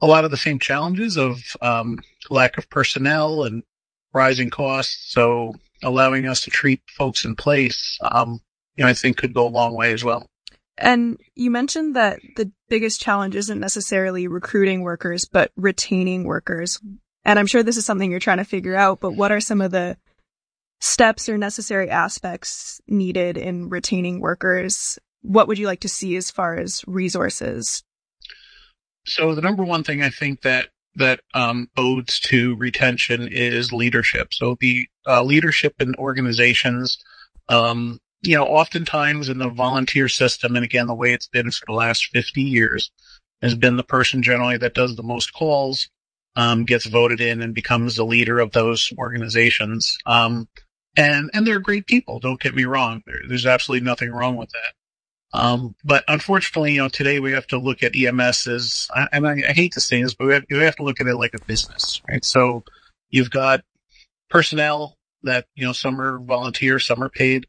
a 0.00 0.06
lot 0.06 0.24
of 0.24 0.30
the 0.30 0.36
same 0.36 0.58
challenges 0.58 1.16
of 1.16 1.38
um, 1.60 1.98
lack 2.30 2.58
of 2.58 2.70
personnel 2.70 3.44
and 3.44 3.62
rising 4.12 4.50
costs. 4.50 5.12
So 5.12 5.54
allowing 5.82 6.26
us 6.26 6.42
to 6.42 6.50
treat 6.50 6.80
folks 6.88 7.24
in 7.24 7.36
place, 7.36 7.98
um, 8.02 8.40
you 8.76 8.84
know, 8.84 8.90
I 8.90 8.94
think 8.94 9.16
could 9.16 9.34
go 9.34 9.46
a 9.46 9.48
long 9.48 9.74
way 9.74 9.92
as 9.92 10.04
well. 10.04 10.26
And 10.76 11.18
you 11.34 11.50
mentioned 11.50 11.96
that 11.96 12.20
the 12.36 12.52
biggest 12.68 13.00
challenge 13.00 13.34
isn't 13.34 13.58
necessarily 13.58 14.28
recruiting 14.28 14.82
workers, 14.82 15.24
but 15.24 15.50
retaining 15.56 16.24
workers. 16.24 16.80
And 17.24 17.38
I'm 17.38 17.46
sure 17.46 17.64
this 17.64 17.76
is 17.76 17.84
something 17.84 18.10
you're 18.10 18.20
trying 18.20 18.38
to 18.38 18.44
figure 18.44 18.76
out, 18.76 19.00
but 19.00 19.12
what 19.12 19.32
are 19.32 19.40
some 19.40 19.60
of 19.60 19.72
the 19.72 19.96
steps 20.80 21.28
or 21.28 21.38
necessary 21.38 21.90
aspects 21.90 22.80
needed 22.86 23.36
in 23.36 23.68
retaining 23.68 24.20
workers? 24.20 24.98
What 25.22 25.48
would 25.48 25.58
you 25.58 25.66
like 25.66 25.80
to 25.80 25.88
see 25.88 26.16
as 26.16 26.30
far 26.30 26.56
as 26.56 26.84
resources? 26.86 27.82
So 29.06 29.34
the 29.34 29.42
number 29.42 29.64
one 29.64 29.84
thing 29.84 30.02
I 30.02 30.10
think 30.10 30.42
that 30.42 30.68
that 30.96 31.20
um, 31.32 31.68
odes 31.76 32.18
to 32.18 32.56
retention 32.56 33.28
is 33.30 33.72
leadership. 33.72 34.34
So 34.34 34.56
the 34.60 34.88
uh, 35.06 35.22
leadership 35.22 35.74
in 35.80 35.94
organizations, 35.94 36.98
um, 37.48 38.00
you 38.22 38.36
know, 38.36 38.44
oftentimes 38.44 39.28
in 39.28 39.38
the 39.38 39.48
volunteer 39.48 40.08
system, 40.08 40.56
and 40.56 40.64
again, 40.64 40.88
the 40.88 40.94
way 40.94 41.12
it's 41.12 41.28
been 41.28 41.50
for 41.50 41.66
the 41.66 41.72
last 41.72 42.06
50 42.06 42.42
years, 42.42 42.90
has 43.42 43.54
been 43.54 43.76
the 43.76 43.84
person 43.84 44.22
generally 44.22 44.58
that 44.58 44.74
does 44.74 44.96
the 44.96 45.02
most 45.04 45.32
calls, 45.32 45.88
um, 46.34 46.64
gets 46.64 46.86
voted 46.86 47.20
in 47.20 47.42
and 47.42 47.54
becomes 47.54 47.94
the 47.94 48.04
leader 48.04 48.40
of 48.40 48.52
those 48.52 48.92
organizations. 48.98 49.98
Um, 50.04 50.48
and 50.98 51.30
and 51.32 51.46
they're 51.46 51.60
great 51.60 51.86
people. 51.86 52.18
Don't 52.18 52.40
get 52.40 52.54
me 52.54 52.64
wrong. 52.64 53.02
There, 53.06 53.20
there's 53.26 53.46
absolutely 53.46 53.86
nothing 53.86 54.10
wrong 54.10 54.36
with 54.36 54.50
that. 54.50 54.74
Um, 55.32 55.74
but 55.84 56.04
unfortunately, 56.08 56.72
you 56.72 56.82
know, 56.82 56.88
today 56.88 57.20
we 57.20 57.32
have 57.32 57.46
to 57.48 57.58
look 57.58 57.82
at 57.82 57.94
EMS 57.94 58.46
as, 58.46 58.88
and 59.12 59.26
I, 59.26 59.32
I 59.48 59.52
hate 59.52 59.72
to 59.72 59.80
say 59.80 60.02
this, 60.02 60.14
but 60.14 60.26
we 60.26 60.32
have, 60.32 60.44
we 60.50 60.58
have 60.58 60.76
to 60.76 60.82
look 60.82 61.00
at 61.00 61.06
it 61.06 61.16
like 61.16 61.34
a 61.34 61.44
business, 61.44 62.00
right? 62.08 62.24
So 62.24 62.64
you've 63.10 63.30
got 63.30 63.62
personnel 64.30 64.96
that, 65.22 65.46
you 65.54 65.66
know, 65.66 65.72
some 65.72 66.00
are 66.00 66.18
volunteer, 66.18 66.78
some 66.78 67.02
are 67.02 67.10
paid. 67.10 67.46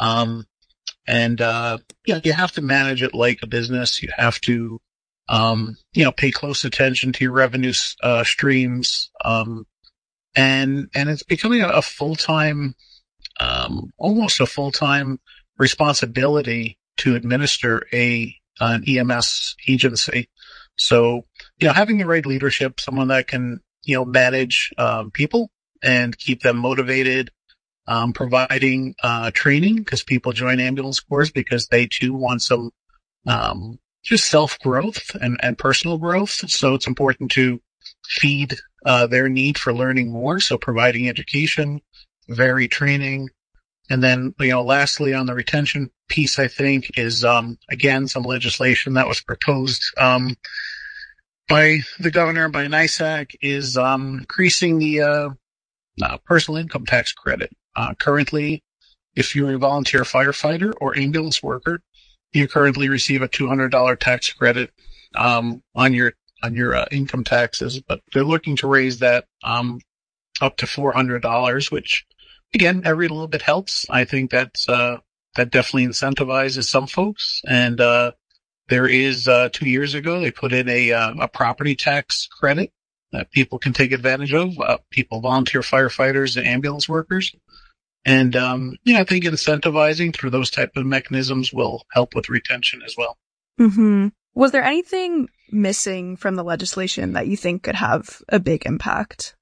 Um, 0.00 0.46
and, 1.06 1.40
uh, 1.42 1.78
yeah, 2.06 2.20
you 2.24 2.32
have 2.32 2.52
to 2.52 2.62
manage 2.62 3.02
it 3.02 3.14
like 3.14 3.40
a 3.42 3.46
business. 3.46 4.02
You 4.02 4.08
have 4.16 4.40
to, 4.42 4.80
um, 5.28 5.76
you 5.92 6.04
know, 6.04 6.12
pay 6.12 6.30
close 6.30 6.64
attention 6.64 7.12
to 7.12 7.24
your 7.24 7.32
revenue, 7.32 7.74
uh, 8.02 8.24
streams. 8.24 9.10
Um, 9.22 9.66
and 10.34 10.88
and 10.94 11.08
it's 11.08 11.22
becoming 11.22 11.62
a, 11.62 11.68
a 11.68 11.82
full 11.82 12.16
time, 12.16 12.74
um, 13.40 13.90
almost 13.98 14.40
a 14.40 14.46
full 14.46 14.72
time 14.72 15.18
responsibility 15.58 16.78
to 16.98 17.14
administer 17.14 17.86
a 17.92 18.34
an 18.60 18.84
EMS 18.86 19.56
agency. 19.68 20.28
So 20.76 21.26
you 21.58 21.68
know, 21.68 21.72
having 21.72 21.98
the 21.98 22.06
right 22.06 22.24
leadership, 22.24 22.80
someone 22.80 23.08
that 23.08 23.26
can 23.26 23.60
you 23.84 23.96
know 23.96 24.04
manage 24.04 24.72
um, 24.78 25.10
people 25.10 25.50
and 25.82 26.16
keep 26.16 26.42
them 26.42 26.58
motivated, 26.58 27.30
um, 27.86 28.12
providing 28.12 28.94
uh, 29.02 29.30
training 29.32 29.76
because 29.76 30.02
people 30.02 30.32
join 30.32 30.60
ambulance 30.60 31.00
corps 31.00 31.30
because 31.30 31.66
they 31.68 31.86
too 31.86 32.12
want 32.12 32.42
some 32.42 32.70
um, 33.26 33.78
just 34.02 34.30
self 34.30 34.58
growth 34.60 35.14
and, 35.20 35.38
and 35.42 35.58
personal 35.58 35.98
growth. 35.98 36.30
So 36.30 36.74
it's 36.74 36.86
important 36.86 37.30
to 37.32 37.60
feed 38.06 38.56
uh, 38.84 39.06
their 39.06 39.28
need 39.28 39.58
for 39.58 39.72
learning 39.72 40.10
more. 40.10 40.40
So 40.40 40.56
providing 40.58 41.08
education, 41.08 41.80
very 42.28 42.68
training. 42.68 43.28
And 43.90 44.02
then, 44.02 44.34
you 44.38 44.50
know, 44.50 44.62
lastly 44.62 45.14
on 45.14 45.26
the 45.26 45.34
retention 45.34 45.90
piece, 46.08 46.38
I 46.38 46.46
think 46.48 46.96
is, 46.96 47.24
um, 47.24 47.58
again, 47.68 48.06
some 48.06 48.22
legislation 48.22 48.94
that 48.94 49.08
was 49.08 49.20
proposed, 49.20 49.82
um, 49.98 50.36
by 51.48 51.80
the 51.98 52.12
governor, 52.12 52.48
by 52.48 52.66
NYSAC 52.66 53.34
is, 53.42 53.76
um, 53.76 54.20
increasing 54.20 54.78
the, 54.78 55.00
uh, 55.00 55.30
uh, 56.00 56.18
personal 56.18 56.58
income 56.58 56.86
tax 56.86 57.12
credit. 57.12 57.50
Uh, 57.74 57.94
currently, 57.94 58.62
if 59.16 59.34
you're 59.34 59.54
a 59.54 59.58
volunteer 59.58 60.02
firefighter 60.02 60.72
or 60.80 60.96
ambulance 60.96 61.42
worker, 61.42 61.82
you 62.32 62.46
currently 62.46 62.88
receive 62.88 63.22
a 63.22 63.28
$200 63.28 63.98
tax 63.98 64.32
credit, 64.32 64.70
um, 65.16 65.62
on 65.74 65.92
your 65.92 66.14
on 66.42 66.54
your 66.54 66.74
uh, 66.74 66.86
income 66.90 67.24
taxes, 67.24 67.80
but 67.80 68.00
they're 68.12 68.24
looking 68.24 68.56
to 68.56 68.66
raise 68.66 68.98
that 68.98 69.26
um, 69.42 69.80
up 70.40 70.56
to 70.58 70.66
four 70.66 70.92
hundred 70.92 71.22
dollars, 71.22 71.70
which 71.70 72.06
again, 72.54 72.82
every 72.84 73.08
little 73.08 73.28
bit 73.28 73.42
helps. 73.42 73.86
I 73.90 74.04
think 74.04 74.30
that's 74.30 74.68
uh, 74.68 74.98
that 75.36 75.50
definitely 75.50 75.86
incentivizes 75.86 76.64
some 76.64 76.86
folks. 76.86 77.40
And 77.48 77.80
uh, 77.80 78.12
there 78.68 78.86
is 78.86 79.28
uh, 79.28 79.48
two 79.52 79.68
years 79.68 79.94
ago 79.94 80.20
they 80.20 80.30
put 80.30 80.52
in 80.52 80.68
a 80.68 80.92
uh, 80.92 81.14
a 81.20 81.28
property 81.28 81.74
tax 81.74 82.26
credit 82.26 82.72
that 83.12 83.30
people 83.32 83.58
can 83.58 83.72
take 83.72 83.92
advantage 83.92 84.32
of. 84.32 84.58
Uh, 84.58 84.78
people, 84.90 85.20
volunteer 85.20 85.62
firefighters, 85.62 86.36
and 86.36 86.46
ambulance 86.46 86.88
workers. 86.88 87.34
And 88.04 88.34
um, 88.34 88.76
yeah, 88.84 89.00
I 89.00 89.04
think 89.04 89.24
incentivizing 89.24 90.14
through 90.14 90.30
those 90.30 90.50
type 90.50 90.72
of 90.76 90.86
mechanisms 90.86 91.52
will 91.52 91.84
help 91.92 92.14
with 92.14 92.28
retention 92.28 92.82
as 92.84 92.94
well. 92.96 93.18
Mm-hmm. 93.60 94.08
Was 94.40 94.52
there 94.52 94.64
anything 94.64 95.28
missing 95.52 96.16
from 96.16 96.34
the 96.34 96.42
legislation 96.42 97.12
that 97.12 97.26
you 97.26 97.36
think 97.36 97.62
could 97.62 97.74
have 97.74 98.22
a 98.30 98.40
big 98.40 98.64
impact? 98.64 99.36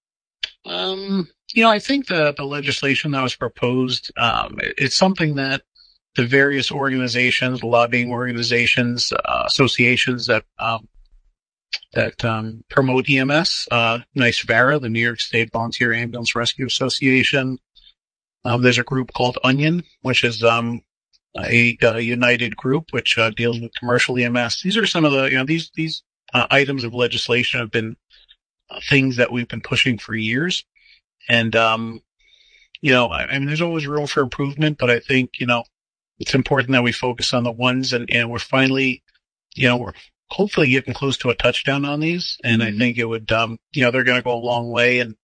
Um, 0.67 1.29
you 1.55 1.63
know, 1.63 1.71
I 1.71 1.79
think 1.79 2.09
the, 2.09 2.35
the 2.37 2.43
legislation 2.43 3.13
that 3.13 3.23
was 3.23 3.37
proposed, 3.37 4.11
um, 4.19 4.59
it, 4.59 4.75
it's 4.77 4.97
something 4.97 5.37
that 5.37 5.63
the 6.17 6.27
various 6.27 6.73
organizations, 6.73 7.63
lobbying 7.63 8.11
organizations, 8.11 9.13
uh, 9.13 9.45
associations 9.47 10.27
that, 10.27 10.43
um, 10.59 10.89
that, 11.93 12.25
um, 12.25 12.65
promote 12.69 13.09
EMS, 13.09 13.69
uh, 13.71 14.01
NYSVARA, 14.17 14.81
the 14.81 14.89
New 14.89 14.99
York 14.99 15.21
State 15.21 15.53
Volunteer 15.53 15.93
Ambulance 15.93 16.35
Rescue 16.35 16.67
Association. 16.67 17.59
Um, 18.45 18.63
there's 18.63 18.79
a 18.79 18.83
group 18.83 19.13
called 19.13 19.39
UNYAN, 19.45 19.85
which 20.03 20.25
is, 20.25 20.43
um, 20.43 20.83
a, 21.37 21.77
a 21.83 22.01
united 22.01 22.57
group 22.57 22.87
which 22.91 23.19
uh, 23.19 23.31
deals 23.31 23.61
with 23.61 23.75
commercial 23.79 24.19
EMS. 24.19 24.63
These 24.63 24.77
are 24.77 24.87
some 24.87 25.05
of 25.05 25.13
the 25.13 25.25
you 25.25 25.37
know 25.37 25.45
these 25.45 25.71
these 25.75 26.03
uh, 26.35 26.47
items 26.51 26.85
of 26.85 26.95
legislation 26.95 27.61
have 27.61 27.71
been 27.71 27.97
uh, 28.71 28.81
things 28.89 29.17
that 29.17 29.33
we've 29.33 29.49
been 29.49 29.61
pushing 29.61 29.99
for 29.99 30.15
years, 30.15 30.65
and 31.29 31.55
um, 31.57 32.03
you 32.81 32.93
know, 32.93 33.07
I, 33.07 33.25
I 33.25 33.39
mean, 33.39 33.47
there's 33.47 33.61
always 33.61 33.87
room 33.87 34.07
for 34.07 34.23
improvement, 34.23 34.79
but 34.79 34.91
I 34.91 35.01
think, 35.01 35.41
you 35.41 35.47
know, 35.47 35.65
it's 36.19 36.35
important 36.35 36.73
that 36.73 36.83
we 36.83 36.93
focus 36.93 37.33
on 37.33 37.45
the 37.45 37.53
ones 37.53 37.93
and, 37.93 38.09
and 38.13 38.31
we're 38.31 38.39
finally, 38.39 39.03
you 39.55 39.69
know, 39.69 39.77
we're 39.77 39.93
hopefully 40.31 40.71
getting 40.71 40.95
close 40.95 41.17
to 41.19 41.31
a 41.31 41.35
touchdown 41.35 41.85
on 41.85 42.01
these. 42.01 42.37
And 42.45 42.63
I 42.63 42.73
think 42.73 42.99
it 42.99 43.05
would, 43.05 43.31
um, 43.33 43.59
you 43.73 43.83
know, 43.83 43.91
they're 43.91 44.05
going 44.05 44.19
to 44.19 44.25
go 44.25 44.35
a 44.35 44.39
long 44.39 44.71
way 44.71 44.99
in, 45.01 45.17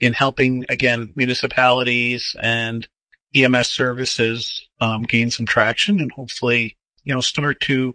in 0.00 0.12
helping 0.12 0.64
again, 0.68 1.12
municipalities 1.16 2.36
and 2.40 2.86
EMS 3.34 3.68
services, 3.68 4.68
um, 4.80 5.02
gain 5.02 5.30
some 5.30 5.46
traction 5.46 6.00
and 6.00 6.12
hopefully, 6.12 6.76
you 7.04 7.14
know, 7.14 7.20
start 7.20 7.60
to 7.60 7.94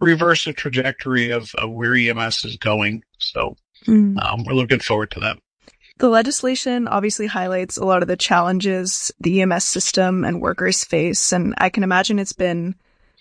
reverse 0.00 0.44
the 0.44 0.52
trajectory 0.52 1.30
of, 1.30 1.54
of 1.56 1.70
where 1.70 1.94
EMS 1.94 2.44
is 2.44 2.56
going. 2.56 3.02
So, 3.18 3.56
Mm. 3.86 4.22
um, 4.22 4.44
we're 4.44 4.52
looking 4.52 4.78
forward 4.80 5.10
to 5.12 5.20
that. 5.20 5.38
The 5.98 6.08
legislation 6.10 6.86
obviously 6.86 7.26
highlights 7.26 7.76
a 7.78 7.84
lot 7.84 8.02
of 8.02 8.08
the 8.08 8.16
challenges 8.16 9.10
the 9.20 9.40
EMS 9.40 9.64
system 9.64 10.24
and 10.24 10.40
workers 10.40 10.84
face, 10.84 11.32
and 11.32 11.54
I 11.58 11.68
can 11.70 11.82
imagine 11.82 12.18
it's 12.18 12.32
been 12.34 12.74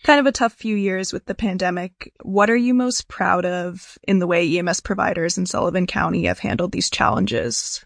kind 0.03 0.19
of 0.19 0.25
a 0.25 0.31
tough 0.31 0.53
few 0.53 0.75
years 0.75 1.11
with 1.11 1.25
the 1.25 1.35
pandemic. 1.35 2.13
What 2.23 2.49
are 2.49 2.55
you 2.55 2.73
most 2.73 3.07
proud 3.07 3.45
of 3.45 3.97
in 4.03 4.19
the 4.19 4.27
way 4.27 4.57
EMS 4.57 4.79
providers 4.79 5.37
in 5.37 5.45
Sullivan 5.45 5.87
County 5.87 6.25
have 6.25 6.39
handled 6.39 6.71
these 6.71 6.89
challenges? 6.89 7.85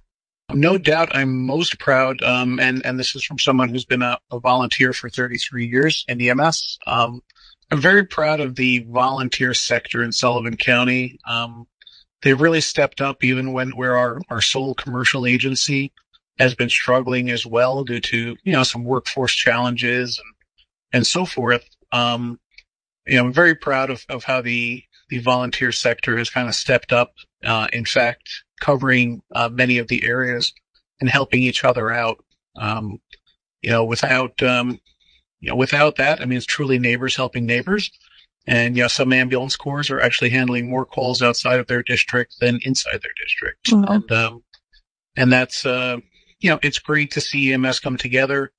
No 0.51 0.77
doubt 0.77 1.15
I'm 1.15 1.45
most 1.45 1.79
proud, 1.79 2.21
um, 2.21 2.59
and, 2.59 2.85
and 2.85 2.99
this 2.99 3.15
is 3.15 3.23
from 3.23 3.39
someone 3.39 3.69
who's 3.69 3.85
been 3.85 4.01
a, 4.01 4.19
a 4.31 4.39
volunteer 4.39 4.93
for 4.93 5.09
33 5.09 5.65
years 5.65 6.05
in 6.07 6.21
EMS. 6.21 6.79
Um, 6.85 7.21
I'm 7.71 7.81
very 7.81 8.05
proud 8.05 8.39
of 8.39 8.55
the 8.55 8.85
volunteer 8.89 9.53
sector 9.53 10.03
in 10.03 10.11
Sullivan 10.11 10.57
County. 10.57 11.17
Um, 11.27 11.65
they've 12.21 12.39
really 12.39 12.61
stepped 12.61 13.01
up 13.01 13.23
even 13.23 13.53
when 13.53 13.71
where 13.71 13.97
our, 13.97 14.19
our 14.29 14.41
sole 14.41 14.75
commercial 14.75 15.25
agency 15.25 15.91
has 16.39 16.55
been 16.55 16.69
struggling 16.69 17.29
as 17.29 17.45
well 17.45 17.83
due 17.83 17.99
to, 17.99 18.35
you 18.43 18.51
know, 18.51 18.63
some 18.63 18.83
workforce 18.83 19.33
challenges 19.33 20.19
and, 20.19 20.33
and 20.91 21.07
so 21.07 21.25
forth. 21.25 21.67
Um, 21.91 22.39
you 23.05 23.17
know, 23.17 23.25
I'm 23.25 23.33
very 23.33 23.55
proud 23.55 23.89
of, 23.89 24.05
of 24.09 24.23
how 24.23 24.41
the, 24.41 24.83
the 25.09 25.19
volunteer 25.19 25.71
sector 25.71 26.17
has 26.17 26.29
kind 26.29 26.47
of 26.47 26.55
stepped 26.55 26.91
up. 26.91 27.13
Uh, 27.43 27.67
in 27.73 27.85
fact, 27.85 28.29
covering 28.59 29.21
uh, 29.33 29.49
many 29.49 29.77
of 29.77 29.87
the 29.87 30.03
areas 30.05 30.53
and 30.99 31.09
helping 31.09 31.41
each 31.41 31.63
other 31.63 31.91
out. 31.91 32.23
Um, 32.55 32.99
you 33.61 33.71
know, 33.71 33.83
without, 33.83 34.41
um, 34.43 34.79
you 35.39 35.49
know, 35.49 35.55
without 35.55 35.95
that, 35.97 36.21
I 36.21 36.25
mean, 36.25 36.37
it's 36.37 36.45
truly 36.45 36.79
neighbors 36.79 37.15
helping 37.15 37.45
neighbors. 37.45 37.91
And, 38.45 38.75
you 38.75 38.83
know, 38.83 38.87
some 38.89 39.13
ambulance 39.13 39.55
corps 39.55 39.89
are 39.89 40.01
actually 40.01 40.29
handling 40.29 40.69
more 40.69 40.85
calls 40.85 41.21
outside 41.21 41.59
of 41.59 41.67
their 41.67 41.81
district 41.81 42.35
than 42.39 42.59
inside 42.63 43.01
their 43.01 43.13
district. 43.21 43.71
Wow. 43.71 43.85
And, 43.89 44.11
um, 44.11 44.43
and 45.15 45.31
that's, 45.31 45.65
uh, 45.65 45.97
you 46.39 46.49
know, 46.49 46.59
it's 46.61 46.79
great 46.79 47.11
to 47.11 47.21
see 47.21 47.53
EMS 47.53 47.79
come 47.79 47.97
together. 47.97 48.51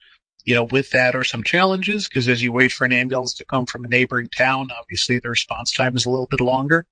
You 0.45 0.55
know, 0.55 0.65
with 0.65 0.91
that 0.91 1.15
are 1.15 1.25
some 1.25 1.43
challenges 1.43 2.07
because 2.07 2.29
as 2.29 2.43
you 2.43 2.53
wait 2.53 2.73
for 2.73 2.85
an 2.85 2.93
ambulance 2.93 3.33
to 3.35 3.47
come 3.47 3.65
from 3.65 3.85
a 3.85 3.89
neighboring 3.89 4.29
town, 4.29 4.69
obviously 4.79 5.19
the 5.19 5.31
response 5.31 5.73
time 5.73 5.97
is 5.97 6.05
a 6.05 6.11
little 6.11 6.27
bit 6.27 6.41
longer. 6.41 6.87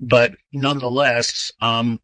But 0.00 0.34
nonetheless, 0.52 1.52
um, 1.60 2.00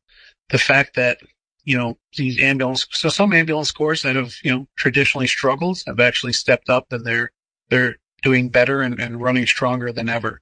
the 0.51 0.59
fact 0.59 0.97
that, 0.97 1.19
you 1.65 1.77
know, 1.77 1.99
these 2.17 2.41
ambulance, 2.41 2.87
so 2.91 3.09
some 3.09 3.33
ambulance 3.33 3.71
corps 3.71 4.03
that 4.03 4.17
have, 4.17 4.35
you 4.43 4.51
know, 4.51 4.67
traditionally 4.77 5.27
struggled 5.27 5.83
have 5.87 6.01
actually 6.01 6.33
stepped 6.33 6.71
up 6.71 6.93
and 6.93 7.05
they're, 7.05 7.31
they're 7.69 7.97
doing 8.23 8.49
better 8.49 8.83
and, 8.83 8.99
and 9.01 9.21
running 9.21 9.47
stronger 9.47 9.93
than 9.93 10.09
ever. 10.09 10.41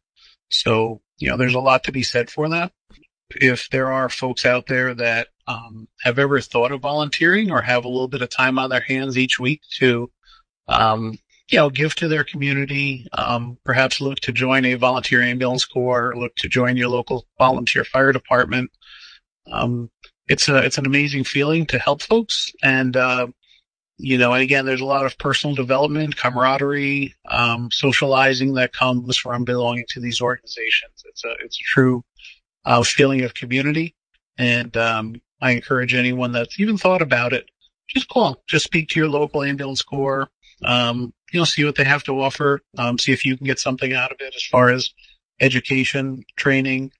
So, 0.50 1.00
you 1.18 1.28
know, 1.28 1.36
there's 1.36 1.54
a 1.54 1.60
lot 1.60 1.84
to 1.84 1.92
be 1.92 2.02
said 2.02 2.30
for 2.30 2.48
that. 2.48 2.72
If 3.30 3.68
there 3.70 3.92
are 3.92 4.08
folks 4.08 4.46
out 4.46 4.66
there 4.66 4.94
that, 4.94 5.28
um, 5.46 5.88
have 6.02 6.18
ever 6.18 6.40
thought 6.40 6.72
of 6.72 6.80
volunteering 6.82 7.50
or 7.50 7.62
have 7.62 7.84
a 7.84 7.88
little 7.88 8.08
bit 8.08 8.22
of 8.22 8.30
time 8.30 8.58
on 8.58 8.70
their 8.70 8.80
hands 8.80 9.18
each 9.18 9.38
week 9.38 9.62
to, 9.78 10.10
um, 10.68 11.18
you 11.50 11.58
know, 11.58 11.70
give 11.70 11.94
to 11.96 12.08
their 12.08 12.24
community, 12.24 13.06
um, 13.12 13.56
perhaps 13.64 14.00
look 14.00 14.20
to 14.20 14.32
join 14.32 14.64
a 14.66 14.74
volunteer 14.74 15.22
ambulance 15.22 15.64
corps, 15.64 16.14
look 16.14 16.34
to 16.36 16.48
join 16.48 16.76
your 16.76 16.88
local 16.88 17.26
volunteer 17.38 17.84
fire 17.84 18.12
department. 18.12 18.70
Um, 19.50 19.90
it's 20.28 20.48
a, 20.48 20.58
it's 20.58 20.76
an 20.76 20.86
amazing 20.86 21.24
feeling 21.24 21.64
to 21.66 21.78
help 21.78 22.02
folks. 22.02 22.52
And, 22.62 22.96
uh, 22.96 23.28
you 23.96 24.18
know, 24.18 24.34
and 24.34 24.42
again, 24.42 24.66
there's 24.66 24.82
a 24.82 24.86
lot 24.86 25.06
of 25.06 25.16
personal 25.16 25.56
development, 25.56 26.16
camaraderie, 26.16 27.14
um, 27.26 27.70
socializing 27.72 28.54
that 28.54 28.74
comes 28.74 29.16
from 29.16 29.44
belonging 29.44 29.86
to 29.88 30.00
these 30.00 30.20
organizations. 30.20 31.02
It's 31.06 31.24
a, 31.24 31.30
it's 31.42 31.58
a 31.58 31.64
true, 31.64 32.04
uh, 32.66 32.82
feeling 32.82 33.22
of 33.22 33.32
community. 33.32 33.94
And, 34.36 34.76
um, 34.76 35.20
I 35.40 35.52
encourage 35.52 35.94
anyone 35.94 36.32
that's 36.32 36.60
even 36.60 36.76
thought 36.76 37.00
about 37.00 37.32
it, 37.32 37.48
just 37.88 38.08
call, 38.08 38.42
just 38.48 38.64
speak 38.64 38.88
to 38.90 39.00
your 39.00 39.08
local 39.08 39.42
ambulance 39.42 39.82
corps. 39.82 40.28
Um, 40.64 41.14
you 41.32 41.40
know, 41.40 41.44
see 41.44 41.64
what 41.64 41.76
they 41.76 41.84
have 41.84 42.04
to 42.04 42.20
offer. 42.20 42.60
Um, 42.76 42.98
see 42.98 43.12
if 43.12 43.24
you 43.24 43.36
can 43.36 43.46
get 43.46 43.58
something 43.58 43.92
out 43.92 44.12
of 44.12 44.18
it 44.20 44.34
as 44.34 44.44
far 44.44 44.70
as 44.70 44.90
education, 45.40 46.24
training, 46.36 46.92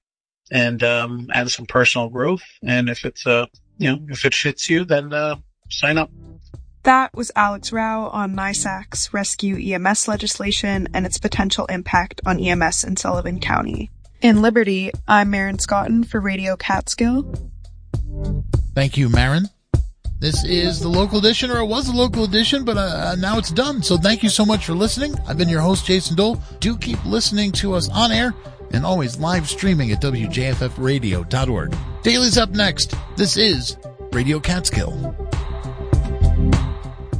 and 0.51 0.83
um, 0.83 1.29
and 1.35 1.51
some 1.51 1.67
personal 1.67 2.09
growth. 2.09 2.43
And 2.63 2.89
if 2.89 3.05
it's 3.05 3.27
uh, 3.27 3.47
you 3.79 3.91
know, 3.93 3.99
if 4.09 4.25
it 4.25 4.35
fits 4.35 4.69
you, 4.69 4.85
then 4.85 5.13
uh, 5.13 5.37
sign 5.71 5.99
up. 5.99 6.11
That 6.85 7.15
was 7.15 7.31
Alex 7.37 7.73
Rau 7.73 8.09
on 8.09 8.35
NYSAC's 8.35 9.13
rescue 9.13 9.57
EMS 9.57 10.09
legislation 10.09 10.89
and 10.95 11.05
its 11.05 11.19
potential 11.19 11.67
impact 11.67 12.21
on 12.25 12.39
EMS 12.39 12.85
in 12.85 12.97
Sullivan 12.97 13.41
County. 13.41 13.91
In 14.21 14.43
Liberty, 14.43 14.91
I'm 15.07 15.31
Marin 15.31 15.59
Scotton 15.59 16.05
for 16.05 16.21
Radio 16.21 16.57
Catskill. 16.57 17.35
Thank 18.75 18.97
you, 18.97 19.09
Marin. 19.09 19.49
This 20.21 20.43
is 20.45 20.81
the 20.81 20.89
local 20.89 21.19
edition, 21.19 21.49
or 21.49 21.59
it 21.59 21.67
was 21.67 21.87
the 21.87 21.93
local 21.93 22.25
edition, 22.25 22.65
but 22.65 22.77
uh, 22.77 23.15
now 23.21 23.39
it's 23.39 23.53
done. 23.53 23.83
So 23.85 23.97
thank 23.97 24.25
you 24.25 24.29
so 24.29 24.45
much 24.45 24.67
for 24.67 24.73
listening. 24.73 25.15
I've 25.29 25.39
been 25.39 25.49
your 25.49 25.61
host, 25.61 25.87
Jason 25.87 26.17
Dole. 26.17 26.43
Do 26.59 26.77
keep 26.77 27.03
listening 27.05 27.53
to 27.53 27.75
us 27.75 27.89
on 27.91 28.11
air 28.11 28.35
and 28.73 28.85
always 28.85 29.19
live 29.19 29.49
streaming 29.49 29.93
at 29.93 30.03
WJFFradio.org. 30.03 31.77
Daily's 32.03 32.37
up 32.37 32.51
next. 32.51 32.95
This 33.17 33.37
is 33.37 33.77
Radio 34.13 34.41
Catskill. 34.41 35.15